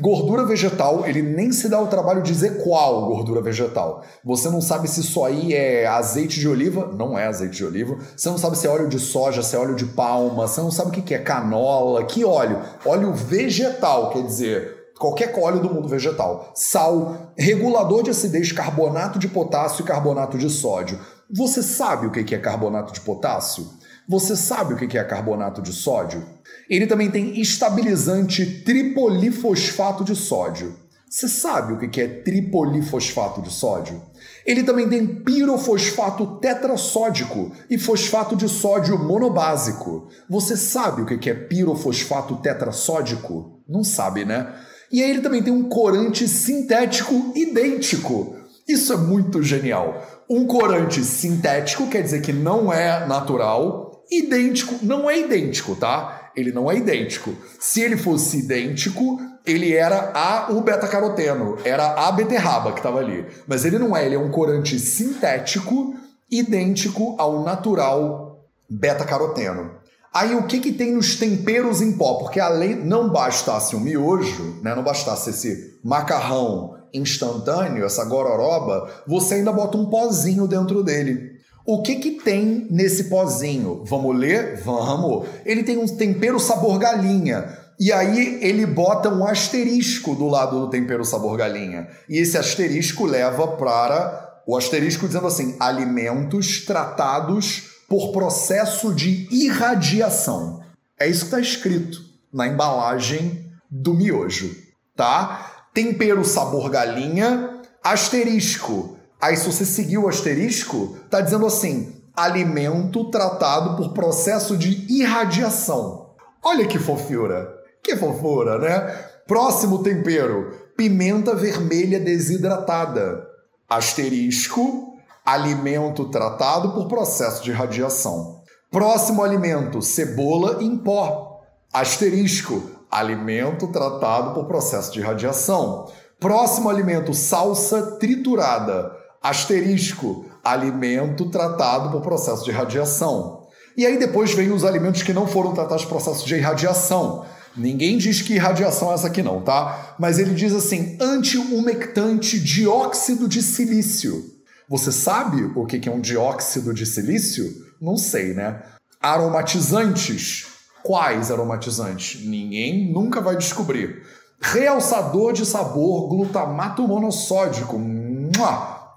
gordura 0.00 0.46
vegetal, 0.46 1.06
ele 1.06 1.20
nem 1.20 1.52
se 1.52 1.68
dá 1.68 1.78
o 1.78 1.88
trabalho 1.88 2.22
de 2.22 2.32
dizer 2.32 2.62
qual 2.64 3.08
gordura 3.08 3.42
vegetal. 3.42 4.02
Você 4.24 4.48
não 4.48 4.62
sabe 4.62 4.88
se 4.88 5.00
isso 5.00 5.22
aí 5.22 5.52
é 5.52 5.86
azeite 5.86 6.40
de 6.40 6.48
oliva, 6.48 6.90
não 6.96 7.18
é 7.18 7.26
azeite 7.26 7.58
de 7.58 7.64
oliva. 7.66 7.98
Você 8.16 8.30
não 8.30 8.38
sabe 8.38 8.56
se 8.56 8.66
é 8.66 8.70
óleo 8.70 8.88
de 8.88 8.98
soja, 8.98 9.42
se 9.42 9.54
é 9.54 9.58
óleo 9.58 9.76
de 9.76 9.84
palma, 9.84 10.48
você 10.48 10.62
não 10.62 10.70
sabe 10.70 10.98
o 10.98 11.02
que 11.02 11.14
é 11.14 11.18
canola, 11.18 12.04
que 12.04 12.24
óleo. 12.24 12.58
Óleo 12.86 13.12
vegetal, 13.12 14.08
quer 14.08 14.22
dizer, 14.22 14.82
qualquer 14.98 15.36
óleo 15.38 15.60
do 15.60 15.68
mundo 15.68 15.88
vegetal. 15.88 16.52
Sal, 16.54 17.32
regulador 17.36 18.02
de 18.02 18.10
acidez, 18.10 18.50
carbonato 18.50 19.18
de 19.18 19.28
potássio 19.28 19.82
e 19.82 19.86
carbonato 19.86 20.38
de 20.38 20.48
sódio. 20.48 20.98
Você 21.34 21.62
sabe 21.62 22.06
o 22.06 22.10
que 22.10 22.34
é 22.34 22.38
carbonato 22.38 22.92
de 22.92 23.00
potássio? 23.00 23.66
Você 24.06 24.36
sabe 24.36 24.74
o 24.74 24.76
que 24.76 24.98
é 24.98 25.02
carbonato 25.02 25.62
de 25.62 25.72
sódio? 25.72 26.22
Ele 26.68 26.86
também 26.86 27.10
tem 27.10 27.40
estabilizante 27.40 28.62
tripolifosfato 28.62 30.04
de 30.04 30.14
sódio. 30.14 30.76
Você 31.08 31.28
sabe 31.28 31.72
o 31.72 31.90
que 31.90 32.00
é 32.02 32.06
tripolifosfato 32.06 33.40
de 33.40 33.50
sódio? 33.50 34.02
Ele 34.44 34.62
também 34.62 34.86
tem 34.88 35.06
pirofosfato 35.06 36.38
tetrassódico 36.38 37.50
e 37.70 37.78
fosfato 37.78 38.36
de 38.36 38.46
sódio 38.46 38.98
monobásico. 38.98 40.08
Você 40.28 40.54
sabe 40.54 41.00
o 41.00 41.06
que 41.06 41.30
é 41.30 41.34
pirofosfato 41.34 42.36
tetrassódico? 42.36 43.62
Não 43.66 43.82
sabe, 43.82 44.26
né? 44.26 44.54
E 44.90 45.02
aí 45.02 45.10
ele 45.10 45.22
também 45.22 45.42
tem 45.42 45.52
um 45.52 45.68
corante 45.68 46.28
sintético 46.28 47.32
idêntico. 47.34 48.36
Isso 48.68 48.92
é 48.92 48.96
muito 48.96 49.42
genial. 49.42 50.21
Um 50.32 50.46
corante 50.46 51.04
sintético 51.04 51.86
quer 51.88 52.02
dizer 52.02 52.22
que 52.22 52.32
não 52.32 52.72
é 52.72 53.06
natural, 53.06 54.02
idêntico 54.10 54.74
não 54.82 55.08
é 55.08 55.18
idêntico, 55.18 55.76
tá? 55.76 56.22
ele 56.36 56.52
não 56.52 56.70
é 56.70 56.76
idêntico. 56.76 57.34
Se 57.60 57.80
ele 57.80 57.96
fosse 57.96 58.38
idêntico, 58.38 59.20
ele 59.44 59.74
era 59.74 60.12
a 60.14 60.52
o 60.52 60.60
beta-caroteno, 60.60 61.56
era 61.64 62.08
a 62.08 62.12
beterraba 62.12 62.72
que 62.72 62.78
estava 62.78 62.98
ali. 62.98 63.26
Mas 63.46 63.64
ele 63.64 63.78
não 63.78 63.96
é, 63.96 64.06
ele 64.06 64.14
é 64.14 64.18
um 64.18 64.30
corante 64.30 64.78
sintético 64.78 65.94
idêntico 66.30 67.14
ao 67.18 67.44
natural 67.44 68.44
beta-caroteno. 68.68 69.82
Aí 70.12 70.34
o 70.34 70.46
que, 70.46 70.60
que 70.60 70.72
tem 70.72 70.92
nos 70.92 71.16
temperos 71.16 71.80
em 71.80 71.92
pó? 71.92 72.14
Porque 72.14 72.38
além 72.38 72.74
não 72.74 73.08
bastasse 73.08 73.74
o 73.74 73.80
miojo, 73.80 74.60
né, 74.62 74.74
não 74.74 74.82
bastasse 74.82 75.30
esse 75.30 75.78
macarrão 75.82 76.76
instantâneo, 76.92 77.84
essa 77.84 78.04
gororoba, 78.04 78.90
você 79.06 79.34
ainda 79.34 79.52
bota 79.52 79.76
um 79.76 79.86
pozinho 79.86 80.46
dentro 80.46 80.82
dele. 80.82 81.32
O 81.64 81.82
que 81.82 81.96
que 81.96 82.10
tem 82.12 82.66
nesse 82.70 83.04
pozinho? 83.04 83.84
Vamos 83.84 84.16
ler? 84.16 84.60
Vamos. 84.62 85.28
Ele 85.44 85.62
tem 85.62 85.78
um 85.78 85.86
tempero 85.86 86.40
sabor 86.40 86.78
galinha. 86.78 87.56
E 87.78 87.92
aí 87.92 88.38
ele 88.42 88.66
bota 88.66 89.08
um 89.08 89.24
asterisco 89.26 90.14
do 90.14 90.28
lado 90.28 90.60
do 90.60 90.70
tempero 90.70 91.04
sabor 91.04 91.36
galinha. 91.36 91.88
E 92.08 92.18
esse 92.18 92.36
asterisco 92.36 93.06
leva 93.06 93.46
para 93.56 94.42
o 94.46 94.56
asterisco 94.56 95.06
dizendo 95.06 95.26
assim: 95.26 95.56
alimentos 95.60 96.64
tratados 96.64 97.70
por 97.88 98.12
processo 98.12 98.92
de 98.92 99.28
irradiação. 99.30 100.60
É 100.98 101.08
isso 101.08 101.20
que 101.20 101.26
está 101.26 101.40
escrito 101.40 102.00
na 102.32 102.46
embalagem 102.46 103.46
do 103.70 103.94
miojo, 103.94 104.54
tá? 104.96 105.51
Tempero 105.74 106.24
sabor 106.24 106.68
galinha, 106.68 107.62
asterisco 107.82 108.96
Aí, 109.22 109.36
se 109.36 109.46
você 109.46 109.64
seguir 109.64 109.98
o 109.98 110.08
asterisco, 110.08 110.96
tá 111.08 111.20
dizendo 111.20 111.46
assim: 111.46 111.94
alimento 112.12 113.08
tratado 113.08 113.76
por 113.76 113.92
processo 113.92 114.56
de 114.56 114.84
irradiação. 114.92 116.10
Olha 116.42 116.66
que 116.66 116.76
fofura! 116.76 117.48
Que 117.84 117.96
fofura, 117.96 118.58
né? 118.58 118.80
Próximo 119.28 119.80
tempero: 119.80 120.50
pimenta 120.76 121.36
vermelha 121.36 122.00
desidratada. 122.00 123.24
Asterisco: 123.70 124.96
alimento 125.24 126.10
tratado 126.10 126.72
por 126.72 126.88
processo 126.88 127.44
de 127.44 127.52
radiação. 127.52 128.42
Próximo 128.72 129.22
alimento: 129.22 129.80
cebola 129.80 130.64
em 130.64 130.76
pó. 130.76 131.42
Asterisco: 131.72 132.60
alimento 132.92 133.66
tratado 133.68 134.34
por 134.34 134.44
processo 134.44 134.92
de 134.92 135.00
radiação. 135.00 135.90
Próximo 136.20 136.68
alimento: 136.68 137.14
salsa 137.14 137.96
triturada 137.98 139.02
Asterisco, 139.22 140.26
alimento 140.42 141.30
tratado 141.30 141.90
por 141.90 142.02
processo 142.02 142.44
de 142.44 142.50
radiação. 142.50 143.46
E 143.76 143.86
aí 143.86 143.96
depois 143.98 144.34
vem 144.34 144.50
os 144.50 144.64
alimentos 144.64 145.02
que 145.02 145.12
não 145.12 145.28
foram 145.28 145.54
tratados 145.54 145.84
por 145.84 146.02
processo 146.02 146.26
de 146.26 146.34
irradiação. 146.34 147.24
Ninguém 147.56 147.98
diz 147.98 148.20
que 148.20 148.34
irradiação 148.34 148.90
é 148.90 148.94
essa 148.94 149.06
aqui 149.06 149.22
não, 149.22 149.40
tá? 149.42 149.94
Mas 149.98 150.18
ele 150.18 150.34
diz 150.34 150.52
assim, 150.52 150.96
anti-umectante 151.00 152.40
dióxido 152.40 153.28
de 153.28 153.42
silício. 153.42 154.24
Você 154.68 154.90
sabe 154.90 155.52
o 155.54 155.64
que 155.66 155.88
é 155.88 155.92
um 155.92 156.00
dióxido 156.00 156.74
de 156.74 156.84
silício? 156.84 157.48
Não 157.80 157.96
sei, 157.96 158.34
né? 158.34 158.60
Aromatizantes. 159.00 160.46
Quais 160.82 161.30
aromatizantes? 161.30 162.24
Ninguém 162.24 162.92
nunca 162.92 163.20
vai 163.20 163.36
descobrir. 163.36 164.02
Realçador 164.40 165.32
de 165.32 165.46
sabor 165.46 166.08
glutamato 166.08 166.86
monossódico. 166.86 167.80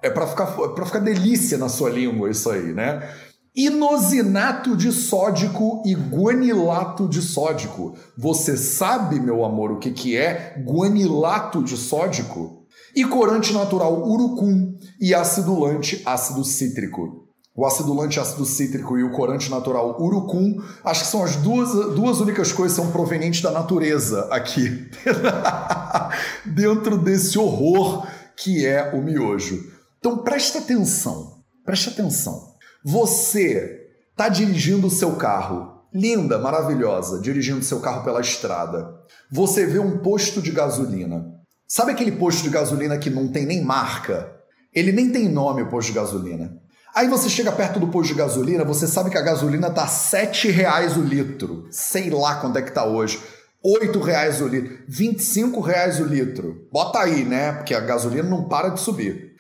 É 0.01 0.10
para 0.10 0.27
ficar, 0.27 0.56
é 0.77 0.86
ficar 0.86 1.00
delícia 1.00 1.58
na 1.58 1.70
sua 1.70 1.89
língua 1.89 2.30
isso 2.30 2.50
aí, 2.50 2.74
né? 2.74 3.08
Inosinato 3.56 4.75
de 4.75 4.92
sódico 4.92 5.82
e 5.86 5.96
guanilato 5.96 7.08
de 7.08 7.22
sódico. 7.22 7.96
Você 8.18 8.58
sabe, 8.58 9.20
meu 9.20 9.46
amor, 9.46 9.72
o 9.72 9.80
que, 9.80 9.92
que 9.92 10.18
é 10.18 10.62
guanilato 10.65 11.63
de 11.63 11.77
sódico? 11.77 12.65
E 12.96 13.06
corante 13.06 13.54
natural 13.54 14.04
urucum 14.06 14.77
e 15.00 15.13
acidulante 15.13 16.01
ácido 16.06 16.44
cítrico. 16.44 17.25
O 17.55 17.65
acidulante 17.65 18.19
ácido 18.19 18.45
cítrico 18.45 18.97
e 18.97 19.03
o 19.03 19.12
corante 19.12 19.50
natural 19.50 19.95
urucum, 20.01 20.62
acho 20.83 21.05
que 21.05 21.07
são 21.07 21.24
as 21.24 21.38
duas, 21.38 21.95
duas 21.95 22.19
únicas 22.19 22.51
coisas 22.51 22.77
que 22.77 22.83
são 22.83 22.91
provenientes 22.91 23.41
da 23.41 23.50
natureza 23.50 24.27
aqui, 24.29 24.89
dentro 26.45 26.97
desse 26.97 27.39
horror 27.39 28.05
que 28.35 28.65
é 28.65 28.91
o 28.93 29.01
miojo. 29.01 29.71
Então 30.00 30.17
presta 30.17 30.59
atenção, 30.59 31.43
presta 31.63 31.91
atenção. 31.91 32.55
Você 32.83 33.88
está 34.12 34.27
dirigindo 34.27 34.88
o 34.88 34.91
seu 34.91 35.15
carro, 35.15 35.81
linda, 35.93 36.38
maravilhosa, 36.38 37.21
dirigindo 37.21 37.63
seu 37.63 37.79
carro 37.79 38.03
pela 38.03 38.19
estrada. 38.19 38.93
Você 39.31 39.65
vê 39.65 39.79
um 39.79 40.00
posto 40.00 40.41
de 40.41 40.51
gasolina. 40.51 41.25
Sabe 41.65 41.93
aquele 41.93 42.12
posto 42.12 42.43
de 42.43 42.50
gasolina 42.50 42.97
que 42.97 43.09
não 43.09 43.29
tem 43.29 43.45
nem 43.45 43.63
marca? 43.63 44.31
Ele 44.74 44.91
nem 44.91 45.09
tem 45.09 45.29
nome, 45.29 45.62
o 45.62 45.69
posto 45.69 45.88
de 45.88 45.95
gasolina. 45.95 46.64
Aí 46.95 47.09
você 47.09 47.27
chega 47.27 47.51
perto 47.51 47.77
do 47.77 47.89
posto 47.89 48.13
de 48.13 48.19
gasolina, 48.19 48.63
você 48.63 48.87
sabe 48.87 49.09
que 49.09 49.17
a 49.17 49.21
gasolina 49.21 49.69
tá 49.69 49.83
R$ 49.83 50.49
reais 50.49 50.95
o 50.95 51.01
litro. 51.01 51.67
Sei 51.69 52.09
lá 52.09 52.35
quanto 52.35 52.57
é 52.57 52.61
que 52.61 52.71
tá 52.71 52.85
hoje. 52.85 53.21
R$ 53.61 54.01
reais 54.01 54.39
o 54.39 54.47
litro, 54.47 54.77
R$ 54.87 55.61
reais 55.61 55.99
o 55.99 56.05
litro. 56.05 56.69
Bota 56.71 56.99
aí, 56.99 57.25
né? 57.25 57.51
Porque 57.51 57.73
a 57.73 57.81
gasolina 57.81 58.29
não 58.29 58.47
para 58.47 58.69
de 58.69 58.79
subir. 58.79 59.33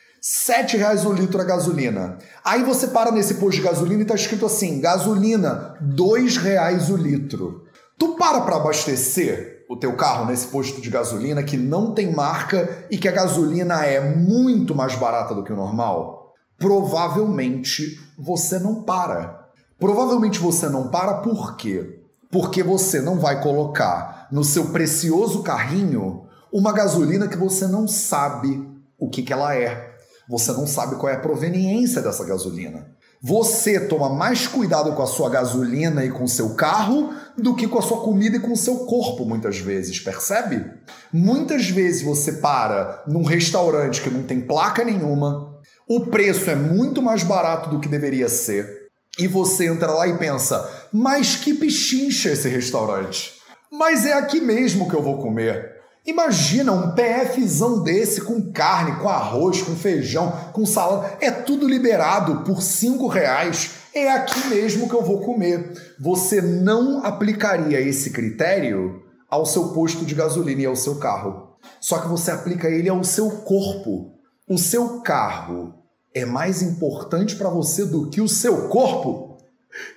R$ 0.49 0.77
reais 0.77 1.05
o 1.05 1.13
litro 1.13 1.39
a 1.39 1.45
gasolina. 1.45 2.17
Aí 2.43 2.61
você 2.61 2.87
para 2.87 3.09
nesse 3.09 3.35
posto 3.35 3.55
de 3.55 3.63
gasolina 3.63 4.01
e 4.01 4.05
tá 4.05 4.15
escrito 4.15 4.45
assim: 4.45 4.81
gasolina, 4.81 5.75
R$ 5.79 6.39
reais 6.41 6.89
o 6.89 6.97
litro. 6.97 7.63
Tu 7.97 8.17
para 8.17 8.41
para 8.41 8.57
abastecer 8.57 9.63
o 9.69 9.77
teu 9.77 9.95
carro 9.95 10.25
nesse 10.25 10.47
posto 10.47 10.81
de 10.81 10.89
gasolina 10.89 11.41
que 11.41 11.55
não 11.55 11.93
tem 11.93 12.13
marca 12.13 12.85
e 12.91 12.97
que 12.97 13.07
a 13.07 13.13
gasolina 13.13 13.85
é 13.85 14.01
muito 14.01 14.75
mais 14.75 14.93
barata 14.95 15.33
do 15.33 15.41
que 15.41 15.53
o 15.53 15.55
normal? 15.55 16.24
Provavelmente 16.57 17.99
você 18.17 18.59
não 18.59 18.83
para. 18.83 19.49
Provavelmente 19.79 20.39
você 20.39 20.69
não 20.69 20.87
para 20.89 21.15
por 21.15 21.55
quê? 21.57 21.99
Porque 22.31 22.63
você 22.63 23.01
não 23.01 23.19
vai 23.19 23.41
colocar 23.41 24.27
no 24.31 24.43
seu 24.43 24.69
precioso 24.69 25.43
carrinho 25.43 26.25
uma 26.51 26.71
gasolina 26.71 27.27
que 27.27 27.37
você 27.37 27.67
não 27.67 27.87
sabe 27.87 28.67
o 28.97 29.09
que, 29.09 29.21
que 29.21 29.33
ela 29.33 29.55
é. 29.55 29.95
Você 30.27 30.51
não 30.53 30.65
sabe 30.65 30.95
qual 30.95 31.11
é 31.11 31.15
a 31.15 31.19
proveniência 31.19 32.01
dessa 32.01 32.25
gasolina. 32.25 32.87
Você 33.21 33.79
toma 33.79 34.09
mais 34.09 34.47
cuidado 34.47 34.93
com 34.93 35.01
a 35.01 35.07
sua 35.07 35.29
gasolina 35.29 36.05
e 36.05 36.11
com 36.11 36.23
o 36.23 36.29
seu 36.29 36.55
carro 36.55 37.13
do 37.37 37.55
que 37.55 37.67
com 37.67 37.79
a 37.79 37.81
sua 37.81 38.01
comida 38.01 38.37
e 38.37 38.39
com 38.39 38.53
o 38.53 38.57
seu 38.57 38.85
corpo, 38.85 39.25
muitas 39.25 39.57
vezes, 39.57 39.99
percebe? 39.99 40.63
Muitas 41.11 41.69
vezes 41.69 42.03
você 42.03 42.33
para 42.33 43.03
num 43.07 43.23
restaurante 43.23 44.01
que 44.01 44.09
não 44.09 44.23
tem 44.23 44.41
placa 44.41 44.83
nenhuma, 44.83 45.54
o 45.87 46.07
preço 46.07 46.49
é 46.49 46.55
muito 46.55 47.01
mais 47.01 47.23
barato 47.23 47.69
do 47.69 47.79
que 47.79 47.87
deveria 47.87 48.27
ser. 48.27 48.85
E 49.19 49.27
você 49.27 49.67
entra 49.67 49.91
lá 49.91 50.07
e 50.07 50.17
pensa: 50.17 50.87
mas 50.91 51.35
que 51.35 51.53
pichincha 51.53 52.31
esse 52.31 52.49
restaurante. 52.49 53.33
Mas 53.71 54.05
é 54.05 54.13
aqui 54.13 54.41
mesmo 54.41 54.89
que 54.89 54.95
eu 54.95 55.03
vou 55.03 55.17
comer. 55.19 55.75
Imagina 56.05 56.71
um 56.71 56.93
PFzão 56.93 57.81
desse 57.81 58.21
com 58.21 58.51
carne, 58.51 58.99
com 58.99 59.09
arroz, 59.09 59.61
com 59.61 59.75
feijão, 59.75 60.31
com 60.53 60.65
salada. 60.65 61.17
É 61.19 61.31
tudo 61.31 61.67
liberado 61.67 62.43
por 62.43 62.61
cinco 62.61 63.07
reais. 63.07 63.71
É 63.93 64.11
aqui 64.11 64.47
mesmo 64.49 64.87
que 64.87 64.93
eu 64.93 65.01
vou 65.01 65.21
comer. 65.21 65.73
Você 65.99 66.41
não 66.41 67.03
aplicaria 67.03 67.81
esse 67.81 68.11
critério 68.11 69.01
ao 69.29 69.45
seu 69.45 69.69
posto 69.69 70.05
de 70.05 70.13
gasolina 70.13 70.61
e 70.61 70.65
ao 70.65 70.75
seu 70.75 70.97
carro. 70.97 71.55
Só 71.81 71.97
que 71.99 72.07
você 72.07 72.29
aplica 72.29 72.69
ele 72.69 72.87
ao 72.87 73.03
seu 73.03 73.29
corpo. 73.29 74.14
O 74.47 74.59
seu 74.59 74.99
carro 75.01 75.73
é 76.13 76.23
mais 76.23 76.61
importante 76.61 77.35
para 77.35 77.49
você 77.49 77.83
do 77.83 78.11
que 78.11 78.21
o 78.21 78.29
seu 78.29 78.69
corpo, 78.69 79.39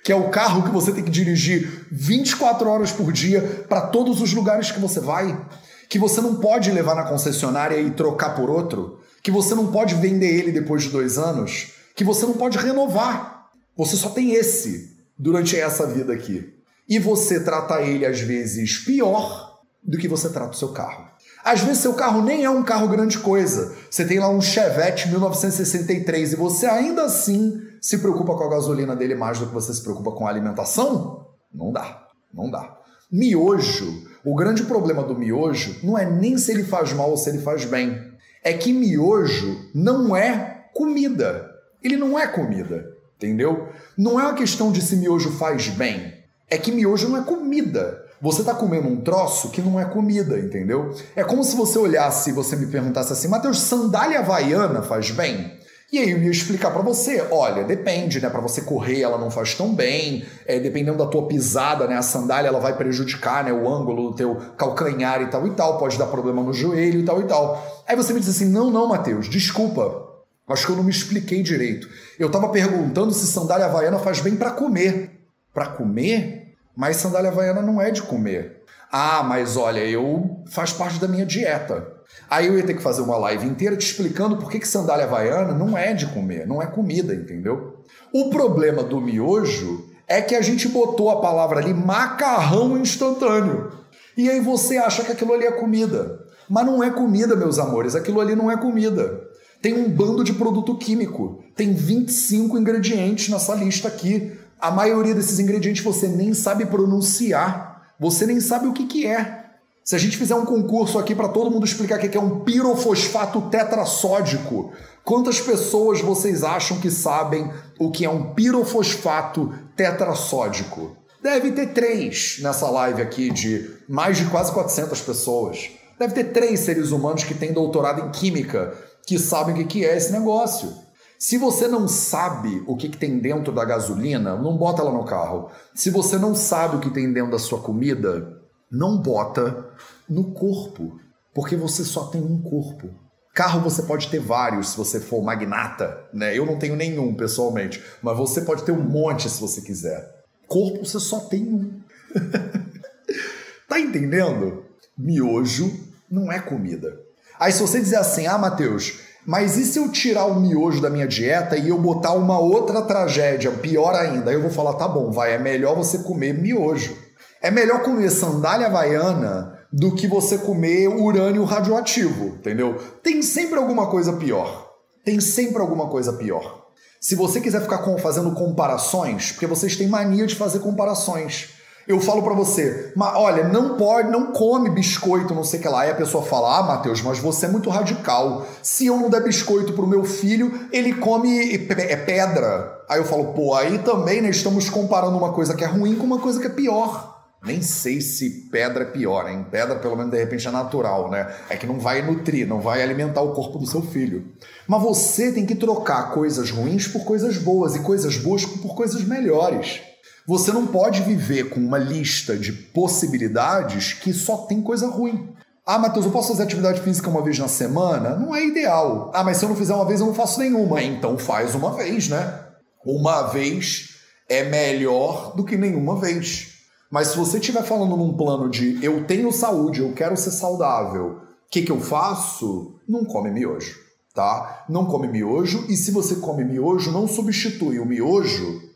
que 0.03 0.11
é 0.11 0.15
o 0.15 0.31
carro 0.31 0.63
que 0.63 0.71
você 0.71 0.91
tem 0.91 1.03
que 1.03 1.11
dirigir 1.11 1.85
24 1.91 2.67
horas 2.67 2.91
por 2.91 3.11
dia 3.11 3.65
para 3.69 3.81
todos 3.81 4.19
os 4.21 4.33
lugares 4.33 4.71
que 4.71 4.79
você 4.79 4.99
vai, 4.99 5.39
que 5.87 5.99
você 5.99 6.19
não 6.19 6.37
pode 6.37 6.71
levar 6.71 6.95
na 6.95 7.03
concessionária 7.03 7.79
e 7.79 7.91
trocar 7.91 8.35
por 8.35 8.49
outro, 8.49 8.99
que 9.21 9.29
você 9.29 9.53
não 9.53 9.71
pode 9.71 9.93
vender 9.93 10.39
ele 10.39 10.51
depois 10.51 10.81
de 10.81 10.89
dois 10.89 11.19
anos, 11.19 11.73
que 11.95 12.03
você 12.03 12.25
não 12.25 12.33
pode 12.33 12.57
renovar. 12.57 13.51
Você 13.77 13.95
só 13.95 14.09
tem 14.09 14.33
esse 14.33 14.97
durante 15.15 15.55
essa 15.55 15.85
vida 15.85 16.11
aqui. 16.11 16.55
E 16.87 16.97
você 16.97 17.39
trata 17.39 17.83
ele 17.83 18.03
às 18.03 18.19
vezes 18.19 18.79
pior 18.79 19.59
do 19.83 19.99
que 19.99 20.07
você 20.07 20.27
trata 20.29 20.53
o 20.53 20.57
seu 20.57 20.69
carro. 20.69 21.07
Às 21.43 21.61
vezes 21.61 21.79
seu 21.79 21.93
carro 21.93 22.21
nem 22.21 22.43
é 22.43 22.49
um 22.49 22.63
carro 22.63 22.87
grande 22.87 23.17
coisa. 23.19 23.73
Você 23.89 24.05
tem 24.05 24.19
lá 24.19 24.29
um 24.29 24.41
Chevette 24.41 25.09
1963 25.09 26.33
e 26.33 26.35
você 26.35 26.65
ainda 26.65 27.03
assim 27.03 27.61
se 27.81 27.97
preocupa 27.99 28.35
com 28.35 28.43
a 28.43 28.49
gasolina 28.49 28.95
dele 28.95 29.15
mais 29.15 29.39
do 29.39 29.47
que 29.47 29.53
você 29.53 29.73
se 29.73 29.81
preocupa 29.81 30.11
com 30.11 30.27
a 30.27 30.29
alimentação? 30.29 31.27
Não 31.53 31.71
dá, 31.71 32.07
não 32.33 32.51
dá. 32.51 32.77
Miojo, 33.11 34.03
o 34.23 34.35
grande 34.35 34.63
problema 34.63 35.01
do 35.01 35.17
miojo 35.17 35.77
não 35.81 35.97
é 35.97 36.05
nem 36.05 36.37
se 36.37 36.51
ele 36.51 36.63
faz 36.63 36.93
mal 36.93 37.09
ou 37.09 37.17
se 37.17 37.29
ele 37.29 37.39
faz 37.39 37.65
bem. 37.65 37.99
É 38.43 38.53
que 38.53 38.73
miojo 38.73 39.69
não 39.73 40.15
é 40.15 40.67
comida. 40.73 41.49
Ele 41.81 41.95
não 41.95 42.19
é 42.19 42.27
comida, 42.27 42.85
entendeu? 43.17 43.69
Não 43.97 44.19
é 44.19 44.23
uma 44.23 44.33
questão 44.33 44.71
de 44.71 44.81
se 44.81 44.97
miojo 44.97 45.31
faz 45.31 45.69
bem. 45.69 46.13
É 46.49 46.57
que 46.57 46.71
miojo 46.71 47.07
não 47.07 47.17
é 47.17 47.23
comida. 47.23 48.03
Você 48.21 48.41
está 48.41 48.53
comendo 48.53 48.87
um 48.87 48.99
troço 48.99 49.49
que 49.49 49.61
não 49.61 49.79
é 49.79 49.85
comida, 49.85 50.37
entendeu? 50.37 50.93
É 51.15 51.23
como 51.23 51.43
se 51.43 51.55
você 51.55 51.79
olhasse 51.79 52.29
e 52.29 52.33
você 52.33 52.55
me 52.55 52.67
perguntasse 52.67 53.13
assim, 53.13 53.29
Matheus, 53.29 53.61
sandália 53.61 54.19
havaiana 54.19 54.81
faz 54.81 55.09
bem? 55.11 55.57
E 55.91 55.97
aí 55.97 56.11
eu 56.11 56.21
ia 56.21 56.29
explicar 56.29 56.69
para 56.69 56.83
você, 56.83 57.25
olha, 57.31 57.63
depende, 57.63 58.21
né? 58.21 58.29
Para 58.29 58.41
você 58.41 58.61
correr, 58.61 59.01
ela 59.01 59.17
não 59.17 59.31
faz 59.31 59.55
tão 59.55 59.73
bem. 59.73 60.23
É, 60.45 60.59
dependendo 60.59 60.99
da 60.99 61.07
tua 61.07 61.27
pisada, 61.27 61.87
né? 61.87 61.97
A 61.97 62.03
sandália 62.03 62.49
ela 62.49 62.59
vai 62.59 62.77
prejudicar, 62.77 63.43
né? 63.43 63.51
O 63.51 63.67
ângulo 63.67 64.11
do 64.11 64.15
teu 64.15 64.35
calcanhar 64.55 65.21
e 65.21 65.27
tal 65.27 65.47
e 65.47 65.51
tal, 65.51 65.79
pode 65.79 65.97
dar 65.97 66.05
problema 66.05 66.43
no 66.43 66.53
joelho 66.53 66.99
e 66.99 67.05
tal 67.05 67.21
e 67.21 67.23
tal. 67.23 67.83
Aí 67.87 67.95
você 67.95 68.13
me 68.13 68.19
diz 68.19 68.29
assim, 68.29 68.45
não, 68.45 68.69
não, 68.69 68.87
Matheus, 68.87 69.27
desculpa. 69.27 70.07
Acho 70.47 70.67
que 70.67 70.71
eu 70.71 70.75
não 70.75 70.83
me 70.83 70.91
expliquei 70.91 71.41
direito. 71.41 71.87
Eu 72.19 72.29
tava 72.29 72.49
perguntando 72.49 73.11
se 73.11 73.25
sandália 73.25 73.65
havaiana 73.65 73.97
faz 73.97 74.19
bem 74.19 74.35
para 74.35 74.51
comer. 74.51 75.09
Para 75.53 75.67
comer? 75.67 76.48
Mas 76.79 76.95
sandália 76.95 77.29
havaiana 77.29 77.61
não 77.61 77.81
é 77.81 77.91
de 77.91 78.01
comer. 78.01 78.63
Ah, 78.89 79.21
mas 79.21 79.57
olha, 79.57 79.81
eu 79.81 80.41
faz 80.49 80.71
parte 80.71 80.97
da 80.97 81.09
minha 81.09 81.25
dieta. 81.25 81.85
Aí 82.29 82.47
eu 82.47 82.57
ia 82.57 82.65
ter 82.65 82.73
que 82.73 82.81
fazer 82.81 83.01
uma 83.01 83.17
live 83.17 83.45
inteira 83.45 83.75
te 83.75 83.85
explicando 83.85 84.37
por 84.37 84.49
que, 84.49 84.61
que 84.61 84.67
sandália 84.67 85.03
havaiana 85.03 85.53
não 85.53 85.77
é 85.77 85.93
de 85.93 86.05
comer, 86.05 86.47
não 86.47 86.61
é 86.61 86.67
comida, 86.67 87.13
entendeu? 87.13 87.83
O 88.13 88.29
problema 88.29 88.81
do 88.81 89.01
miojo 89.01 89.89
é 90.07 90.21
que 90.21 90.33
a 90.33 90.41
gente 90.41 90.69
botou 90.69 91.09
a 91.09 91.19
palavra 91.19 91.59
ali 91.59 91.73
macarrão 91.73 92.77
instantâneo. 92.77 93.71
E 94.15 94.29
aí 94.29 94.39
você 94.39 94.77
acha 94.77 95.03
que 95.03 95.11
aquilo 95.11 95.33
ali 95.33 95.43
é 95.43 95.51
comida. 95.51 96.17
Mas 96.49 96.65
não 96.65 96.81
é 96.81 96.89
comida, 96.89 97.35
meus 97.35 97.59
amores, 97.59 97.93
aquilo 97.93 98.21
ali 98.21 98.37
não 98.37 98.49
é 98.49 98.55
comida. 98.55 99.19
Tem 99.61 99.73
um 99.73 99.89
bando 99.89 100.23
de 100.23 100.31
produto 100.31 100.77
químico. 100.77 101.43
Tem 101.57 101.73
25 101.73 102.57
ingredientes 102.57 103.27
nessa 103.27 103.53
lista 103.53 103.89
aqui. 103.89 104.38
A 104.59 104.69
maioria 104.71 105.15
desses 105.15 105.39
ingredientes 105.39 105.83
você 105.83 106.07
nem 106.07 106.33
sabe 106.33 106.65
pronunciar, 106.65 107.93
você 107.99 108.25
nem 108.25 108.39
sabe 108.41 108.67
o 108.67 108.73
que, 108.73 108.85
que 108.85 109.05
é. 109.05 109.45
Se 109.83 109.95
a 109.95 109.99
gente 109.99 110.17
fizer 110.17 110.35
um 110.35 110.45
concurso 110.45 110.99
aqui 110.99 111.15
para 111.15 111.29
todo 111.29 111.49
mundo 111.49 111.65
explicar 111.65 111.97
o 111.97 112.01
que 112.01 112.17
é 112.17 112.21
um 112.21 112.41
pirofosfato 112.41 113.41
tetrassódico, 113.49 114.71
quantas 115.03 115.39
pessoas 115.39 116.01
vocês 116.01 116.43
acham 116.43 116.79
que 116.79 116.91
sabem 116.91 117.51
o 117.79 117.89
que 117.89 118.05
é 118.05 118.09
um 118.09 118.33
pirofosfato 118.33 119.53
tetrassódico? 119.75 120.95
Deve 121.23 121.51
ter 121.51 121.73
três 121.73 122.37
nessa 122.41 122.69
live 122.69 123.01
aqui 123.01 123.31
de 123.31 123.69
mais 123.87 124.17
de 124.17 124.25
quase 124.25 124.51
400 124.51 125.01
pessoas. 125.01 125.69
Deve 125.97 126.13
ter 126.13 126.25
três 126.25 126.59
seres 126.59 126.91
humanos 126.91 127.23
que 127.23 127.33
têm 127.33 127.51
doutorado 127.51 128.01
em 128.01 128.11
química 128.11 128.73
que 129.05 129.17
sabem 129.17 129.61
o 129.61 129.67
que 129.67 129.85
é 129.85 129.97
esse 129.97 130.11
negócio. 130.11 130.71
Se 131.19 131.37
você 131.37 131.67
não 131.67 131.85
sabe 131.85 132.63
o 132.65 132.77
que, 132.77 132.87
que, 132.87 132.97
tem 132.97 133.19
dentro 133.19 133.53
da 133.53 133.65
gasolina, 133.65 134.37
não 134.37 134.57
bota 134.57 134.81
ela 134.81 134.93
no 134.93 135.03
carro. 135.03 135.51
Se 135.75 135.89
você 135.89 136.17
não 136.17 136.33
sabe 136.33 136.77
o 136.77 136.79
que 136.79 136.89
tem 136.89 137.11
dentro 137.11 137.31
da 137.31 137.37
sua 137.37 137.59
comida, 137.59 138.39
não 138.71 139.01
bota 139.01 139.67
no 140.07 140.31
corpo, 140.31 140.97
porque 141.35 141.57
você 141.57 141.83
só 141.83 142.05
tem 142.05 142.21
um 142.21 142.41
corpo. 142.41 142.89
Carro 143.35 143.59
você 143.59 143.83
pode 143.83 144.07
ter 144.07 144.19
vários 144.19 144.69
se 144.69 144.77
você 144.77 144.97
for 144.97 145.21
magnata, 145.21 146.05
né? 146.13 146.37
Eu 146.37 146.45
não 146.45 146.57
tenho 146.57 146.77
nenhum 146.77 147.13
pessoalmente, 147.13 147.83
mas 148.01 148.17
você 148.17 148.39
pode 148.41 148.63
ter 148.63 148.71
um 148.71 148.81
monte 148.81 149.29
se 149.29 149.41
você 149.41 149.59
quiser. 149.59 150.09
Corpo 150.47 150.85
você 150.85 151.01
só 151.01 151.19
tem 151.19 151.43
um. 151.43 151.81
tá 153.67 153.77
entendendo? 153.77 154.63
Miojo 154.97 155.69
não 156.09 156.31
é 156.31 156.39
comida. 156.39 156.97
Aí 157.37 157.51
se 157.51 157.61
você 157.61 157.81
dizer 157.81 157.97
assim, 157.97 158.25
ah, 158.25 158.37
Matheus, 158.37 159.08
mas 159.25 159.57
e 159.57 159.65
se 159.65 159.77
eu 159.77 159.89
tirar 159.89 160.25
o 160.25 160.39
miojo 160.39 160.81
da 160.81 160.89
minha 160.89 161.07
dieta 161.07 161.57
e 161.57 161.69
eu 161.69 161.77
botar 161.77 162.13
uma 162.13 162.39
outra 162.39 162.81
tragédia, 162.81 163.51
pior 163.51 163.93
ainda? 163.93 164.31
Aí 164.31 164.35
eu 164.35 164.41
vou 164.41 164.51
falar, 164.51 164.73
tá 164.73 164.87
bom, 164.87 165.11
vai, 165.11 165.33
é 165.33 165.37
melhor 165.37 165.75
você 165.75 165.99
comer 165.99 166.33
miojo. 166.33 166.95
É 167.41 167.49
melhor 167.49 167.83
comer 167.83 168.09
sandália 168.09 168.67
havaiana 168.67 169.59
do 169.71 169.93
que 169.93 170.07
você 170.07 170.37
comer 170.37 170.87
urânio 170.87 171.43
radioativo, 171.43 172.35
entendeu? 172.39 172.75
Tem 173.03 173.21
sempre 173.21 173.57
alguma 173.59 173.87
coisa 173.87 174.13
pior. 174.13 174.69
Tem 175.05 175.19
sempre 175.19 175.61
alguma 175.61 175.87
coisa 175.87 176.13
pior. 176.13 176.67
Se 176.99 177.15
você 177.15 177.39
quiser 177.39 177.61
ficar 177.61 177.79
fazendo 177.99 178.31
comparações, 178.31 179.31
porque 179.31 179.47
vocês 179.47 179.75
têm 179.75 179.87
mania 179.87 180.27
de 180.27 180.35
fazer 180.35 180.59
comparações. 180.59 181.51
Eu 181.89 181.99
falo 181.99 182.21
para 182.21 182.35
você, 182.35 182.93
mas 182.95 183.15
olha, 183.15 183.47
não 183.47 183.75
pode, 183.75 184.11
não 184.11 184.27
come 184.27 184.69
biscoito, 184.69 185.33
não 185.33 185.43
sei 185.43 185.57
o 185.59 185.61
que 185.63 185.67
lá. 185.67 185.81
Aí 185.81 185.89
a 185.89 185.95
pessoa 185.95 186.23
fala: 186.23 186.59
"Ah, 186.59 186.61
Matheus, 186.61 187.01
mas 187.01 187.17
você 187.17 187.47
é 187.47 187.49
muito 187.49 187.67
radical. 187.67 188.45
Se 188.61 188.85
eu 188.85 188.95
não 188.95 189.09
der 189.09 189.23
biscoito 189.23 189.73
pro 189.73 189.87
meu 189.87 190.03
filho, 190.03 190.67
ele 190.71 190.93
come 190.93 191.51
é 191.51 191.95
pedra". 191.95 192.79
Aí 192.87 192.99
eu 192.99 193.05
falo: 193.05 193.33
"Pô, 193.33 193.55
aí 193.55 193.79
também 193.79 194.21
né, 194.21 194.29
estamos 194.29 194.69
comparando 194.69 195.17
uma 195.17 195.33
coisa 195.33 195.55
que 195.55 195.63
é 195.63 195.67
ruim 195.67 195.95
com 195.95 196.05
uma 196.05 196.19
coisa 196.19 196.39
que 196.39 196.45
é 196.45 196.51
pior". 196.51 197.17
Nem 197.43 197.59
sei 197.63 198.01
se 198.01 198.49
pedra 198.51 198.83
é 198.83 198.87
pior, 198.87 199.27
hein? 199.27 199.47
Pedra, 199.49 199.77
pelo 199.77 199.95
menos, 199.95 200.11
de 200.11 200.17
repente 200.19 200.47
é 200.47 200.51
natural, 200.51 201.09
né? 201.09 201.33
É 201.49 201.57
que 201.57 201.65
não 201.65 201.79
vai 201.79 202.03
nutrir, 202.03 202.47
não 202.47 202.59
vai 202.59 202.83
alimentar 202.83 203.21
o 203.23 203.33
corpo 203.33 203.57
do 203.57 203.65
seu 203.65 203.81
filho. 203.81 204.27
Mas 204.67 204.83
você 204.83 205.31
tem 205.31 205.43
que 205.43 205.55
trocar 205.55 206.11
coisas 206.11 206.51
ruins 206.51 206.87
por 206.87 207.03
coisas 207.03 207.39
boas 207.39 207.75
e 207.75 207.79
coisas 207.79 208.15
boas 208.17 208.45
por 208.45 208.75
coisas 208.75 209.03
melhores. 209.03 209.88
Você 210.29 210.51
não 210.51 210.67
pode 210.67 211.01
viver 211.01 211.49
com 211.49 211.59
uma 211.59 211.79
lista 211.79 212.37
de 212.37 212.53
possibilidades 212.53 213.93
que 213.93 214.13
só 214.13 214.37
tem 214.37 214.61
coisa 214.61 214.87
ruim. 214.87 215.33
Ah, 215.65 215.79
Matheus, 215.79 216.05
eu 216.05 216.11
posso 216.11 216.27
fazer 216.27 216.43
atividade 216.43 216.81
física 216.81 217.09
uma 217.09 217.23
vez 217.23 217.39
na 217.39 217.47
semana? 217.47 218.15
Não 218.15 218.35
é 218.35 218.45
ideal. 218.45 219.09
Ah, 219.11 219.23
mas 219.23 219.37
se 219.37 219.45
eu 219.45 219.49
não 219.49 219.55
fizer 219.55 219.73
uma 219.73 219.85
vez, 219.85 219.99
eu 219.99 220.05
não 220.05 220.13
faço 220.13 220.39
nenhuma. 220.39 220.83
Então 220.83 221.17
faz 221.17 221.55
uma 221.55 221.73
vez, 221.73 222.09
né? 222.09 222.41
Uma 222.85 223.23
vez 223.23 223.95
é 224.29 224.43
melhor 224.43 225.35
do 225.35 225.43
que 225.43 225.57
nenhuma 225.57 225.99
vez. 225.99 226.59
Mas 226.91 227.07
se 227.07 227.17
você 227.17 227.39
estiver 227.39 227.63
falando 227.63 227.97
num 227.97 228.15
plano 228.15 228.51
de 228.51 228.77
eu 228.85 229.05
tenho 229.07 229.31
saúde, 229.31 229.79
eu 229.79 229.93
quero 229.93 230.15
ser 230.15 230.29
saudável, 230.29 231.07
o 231.07 231.49
que, 231.49 231.63
que 231.63 231.71
eu 231.71 231.81
faço? 231.81 232.79
Não 232.87 233.03
come 233.03 233.31
miojo, 233.31 233.79
tá? 234.13 234.63
Não 234.69 234.85
come 234.85 235.07
miojo 235.07 235.65
e 235.67 235.75
se 235.75 235.89
você 235.89 236.17
come 236.17 236.43
miojo, 236.43 236.91
não 236.91 237.07
substitui 237.07 237.79
o 237.79 237.85
miojo 237.85 238.68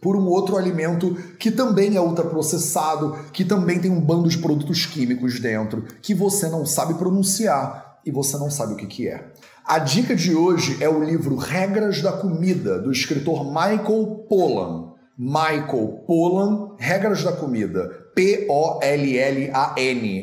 por 0.00 0.16
um 0.16 0.26
outro 0.26 0.56
alimento 0.56 1.14
que 1.38 1.50
também 1.50 1.96
é 1.96 2.00
ultraprocessado, 2.00 3.18
que 3.32 3.44
também 3.44 3.80
tem 3.80 3.90
um 3.90 4.00
bando 4.00 4.28
de 4.28 4.38
produtos 4.38 4.86
químicos 4.86 5.40
dentro, 5.40 5.84
que 6.00 6.14
você 6.14 6.48
não 6.48 6.64
sabe 6.64 6.94
pronunciar 6.94 7.98
e 8.04 8.10
você 8.10 8.36
não 8.36 8.50
sabe 8.50 8.74
o 8.74 8.76
que, 8.76 8.86
que 8.86 9.08
é. 9.08 9.32
A 9.64 9.78
dica 9.78 10.16
de 10.16 10.34
hoje 10.34 10.82
é 10.82 10.88
o 10.88 11.04
livro 11.04 11.36
Regras 11.36 12.00
da 12.00 12.12
Comida, 12.12 12.78
do 12.78 12.90
escritor 12.90 13.44
Michael 13.44 14.24
Pollan. 14.28 14.88
Michael 15.18 16.04
Pollan, 16.06 16.76
Regras 16.78 17.24
da 17.24 17.32
Comida. 17.32 17.90
P-O-L-L-A-N 18.14 19.18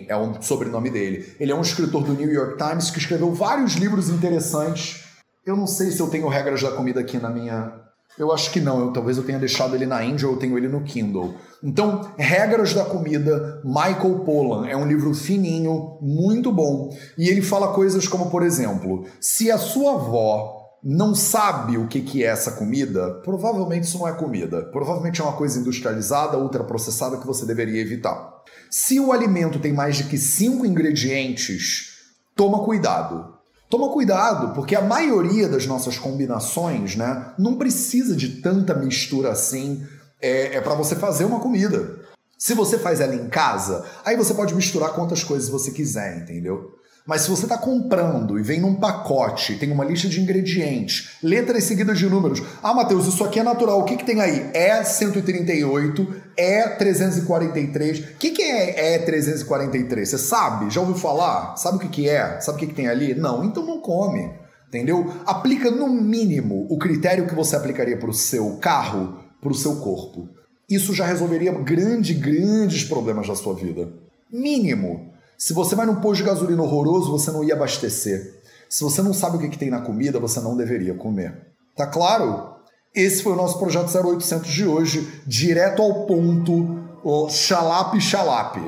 é 0.09 0.15
o 0.15 0.41
sobrenome 0.41 0.89
dele. 0.89 1.35
Ele 1.39 1.51
é 1.51 1.55
um 1.55 1.61
escritor 1.61 2.03
do 2.03 2.13
New 2.13 2.31
York 2.31 2.57
Times 2.57 2.89
que 2.89 2.97
escreveu 2.97 3.31
vários 3.33 3.73
livros 3.73 4.09
interessantes. 4.09 5.03
Eu 5.45 5.55
não 5.55 5.67
sei 5.67 5.91
se 5.91 5.99
eu 5.99 6.07
tenho 6.07 6.27
Regras 6.27 6.63
da 6.63 6.71
Comida 6.71 7.01
aqui 7.01 7.19
na 7.19 7.29
minha, 7.29 7.84
eu 8.17 8.31
acho 8.31 8.51
que 8.51 8.61
não, 8.61 8.79
eu, 8.79 8.93
talvez 8.93 9.17
eu 9.17 9.23
tenha 9.23 9.39
deixado 9.39 9.75
ele 9.75 9.85
na 9.85 9.99
ou 9.99 10.33
eu 10.33 10.37
tenho 10.37 10.57
ele 10.57 10.67
no 10.67 10.83
Kindle. 10.83 11.35
Então, 11.61 12.11
Regras 12.17 12.73
da 12.73 12.85
Comida, 12.85 13.61
Michael 13.63 14.19
Pollan, 14.19 14.67
é 14.67 14.75
um 14.75 14.87
livro 14.87 15.13
fininho, 15.13 15.97
muito 16.01 16.51
bom. 16.51 16.95
E 17.17 17.27
ele 17.27 17.41
fala 17.41 17.73
coisas 17.73 18.07
como, 18.07 18.29
por 18.29 18.43
exemplo, 18.43 19.05
se 19.19 19.51
a 19.51 19.57
sua 19.57 19.95
avó 19.95 20.65
não 20.83 21.15
sabe 21.15 21.79
o 21.79 21.87
que, 21.87 21.99
que 22.01 22.23
é 22.23 22.27
essa 22.27 22.51
comida, 22.51 23.15
provavelmente 23.23 23.85
isso 23.85 23.97
não 23.97 24.07
é 24.07 24.13
comida. 24.13 24.61
Provavelmente 24.65 25.19
é 25.19 25.23
uma 25.23 25.33
coisa 25.33 25.59
industrializada, 25.59 26.37
ultraprocessada 26.37 27.17
que 27.17 27.25
você 27.25 27.45
deveria 27.45 27.81
evitar. 27.81 28.35
Se 28.69 28.99
o 28.99 29.11
alimento 29.11 29.59
tem 29.59 29.73
mais 29.73 29.97
de 29.97 30.03
que 30.03 30.17
cinco 30.17 30.65
ingredientes, 30.65 31.95
toma 32.35 32.63
cuidado. 32.63 33.34
Toma 33.75 33.89
cuidado, 33.89 34.53
porque 34.53 34.73
a 34.73 34.79
maioria 34.79 35.49
das 35.49 35.65
nossas 35.65 35.97
combinações, 35.97 36.95
né, 36.95 37.33
não 37.37 37.57
precisa 37.57 38.15
de 38.15 38.41
tanta 38.41 38.73
mistura 38.73 39.31
assim 39.31 39.85
é, 40.21 40.55
é 40.55 40.61
para 40.61 40.75
você 40.75 40.95
fazer 40.95 41.25
uma 41.25 41.41
comida. 41.41 41.99
Se 42.39 42.53
você 42.53 42.79
faz 42.79 43.01
ela 43.01 43.13
em 43.13 43.27
casa, 43.27 43.83
aí 44.05 44.15
você 44.15 44.33
pode 44.33 44.55
misturar 44.55 44.93
quantas 44.93 45.25
coisas 45.25 45.49
você 45.49 45.71
quiser, 45.71 46.19
entendeu? 46.19 46.73
Mas 47.05 47.21
se 47.21 47.29
você 47.29 47.43
está 47.45 47.55
comprando 47.55 48.39
e 48.39 48.41
vem 48.41 48.59
num 48.59 48.73
pacote, 48.73 49.55
tem 49.57 49.71
uma 49.71 49.85
lista 49.85 50.09
de 50.09 50.19
ingredientes, 50.19 51.17
letras 51.21 51.63
seguidas 51.65 51.99
de 51.99 52.09
números. 52.09 52.41
Ah, 52.63 52.73
Matheus, 52.73 53.05
isso 53.05 53.23
aqui 53.23 53.39
é 53.39 53.43
natural. 53.43 53.79
O 53.79 53.83
que, 53.83 53.95
que 53.95 54.05
tem 54.05 54.19
aí? 54.19 54.49
É 54.55 54.83
138, 54.83 56.15
é 56.35 56.67
343. 56.69 57.99
O 57.99 58.03
que, 58.17 58.31
que 58.31 58.41
é 58.41 58.95
é 58.95 58.99
343? 58.99 60.09
Você 60.09 60.17
sabe? 60.17 60.71
Já 60.71 60.81
ouviu 60.81 60.95
falar? 60.95 61.55
Sabe 61.57 61.77
o 61.77 61.79
que, 61.79 61.89
que 61.89 62.09
é? 62.09 62.41
Sabe 62.41 62.57
o 62.57 62.59
que, 62.59 62.67
que 62.67 62.73
tem 62.73 62.87
ali? 62.87 63.13
Não, 63.13 63.45
então 63.45 63.63
não 63.63 63.79
come. 63.79 64.31
Entendeu? 64.67 65.13
Aplica 65.27 65.69
no 65.69 65.87
mínimo 65.87 66.65
o 66.71 66.77
critério 66.79 67.27
que 67.27 67.35
você 67.35 67.55
aplicaria 67.55 67.97
para 67.97 68.09
o 68.09 68.13
seu 68.13 68.57
carro, 68.57 69.19
para 69.39 69.51
o 69.51 69.55
seu 69.55 69.75
corpo. 69.75 70.27
Isso 70.67 70.91
já 70.91 71.05
resolveria 71.05 71.51
grandes, 71.51 72.17
grandes 72.17 72.83
problemas 72.83 73.27
da 73.27 73.35
sua 73.35 73.53
vida. 73.53 73.89
Mínimo. 74.31 75.13
Se 75.37 75.53
você 75.53 75.75
vai 75.75 75.85
num 75.85 75.95
posto 75.95 76.23
de 76.23 76.29
gasolina 76.29 76.63
horroroso, 76.63 77.11
você 77.11 77.31
não 77.31 77.43
ia 77.43 77.53
abastecer. 77.53 78.41
Se 78.69 78.83
você 78.83 79.01
não 79.01 79.13
sabe 79.13 79.37
o 79.37 79.39
que, 79.39 79.49
que 79.49 79.57
tem 79.57 79.69
na 79.69 79.81
comida, 79.81 80.19
você 80.19 80.39
não 80.39 80.55
deveria 80.55 80.93
comer. 80.93 81.35
Tá 81.75 81.85
claro? 81.85 82.55
Esse 82.93 83.21
foi 83.21 83.33
o 83.33 83.35
nosso 83.35 83.59
projeto 83.59 83.91
0800 83.95 84.49
de 84.49 84.65
hoje, 84.65 85.21
direto 85.27 85.81
ao 85.81 86.05
ponto, 86.05 86.79
o 87.03 87.29
xalape 87.29 87.99
xalape. 87.99 88.61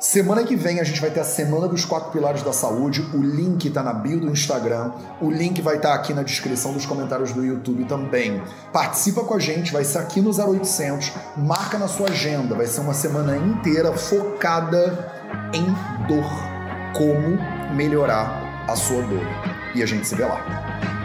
Semana 0.00 0.44
que 0.44 0.54
vem 0.54 0.78
a 0.78 0.84
gente 0.84 1.00
vai 1.00 1.10
ter 1.10 1.18
a 1.18 1.24
Semana 1.24 1.66
dos 1.66 1.84
Quatro 1.84 2.12
Pilares 2.12 2.42
da 2.42 2.52
Saúde. 2.52 3.00
O 3.12 3.18
link 3.18 3.66
está 3.66 3.82
na 3.82 3.92
bio 3.92 4.20
do 4.20 4.30
Instagram. 4.30 4.92
O 5.20 5.28
link 5.28 5.60
vai 5.60 5.76
estar 5.76 5.88
tá 5.88 5.94
aqui 5.96 6.14
na 6.14 6.22
descrição 6.22 6.72
dos 6.72 6.86
comentários 6.86 7.32
do 7.32 7.44
YouTube 7.44 7.84
também. 7.84 8.40
Participa 8.72 9.24
com 9.24 9.34
a 9.34 9.40
gente, 9.40 9.72
vai 9.72 9.84
ser 9.84 9.98
aqui 9.98 10.20
no 10.20 10.30
0800. 10.30 11.12
Marca 11.36 11.78
na 11.78 11.88
sua 11.88 12.10
agenda. 12.10 12.54
Vai 12.54 12.66
ser 12.66 12.80
uma 12.80 12.94
semana 12.94 13.36
inteira 13.36 13.92
focada 13.92 15.17
em 15.52 15.66
dor. 16.06 16.30
Como 16.94 17.38
melhorar 17.74 18.64
a 18.68 18.74
sua 18.74 19.02
dor. 19.02 19.26
E 19.74 19.82
a 19.82 19.86
gente 19.86 20.06
se 20.06 20.14
vê 20.14 20.24
lá. 20.24 20.97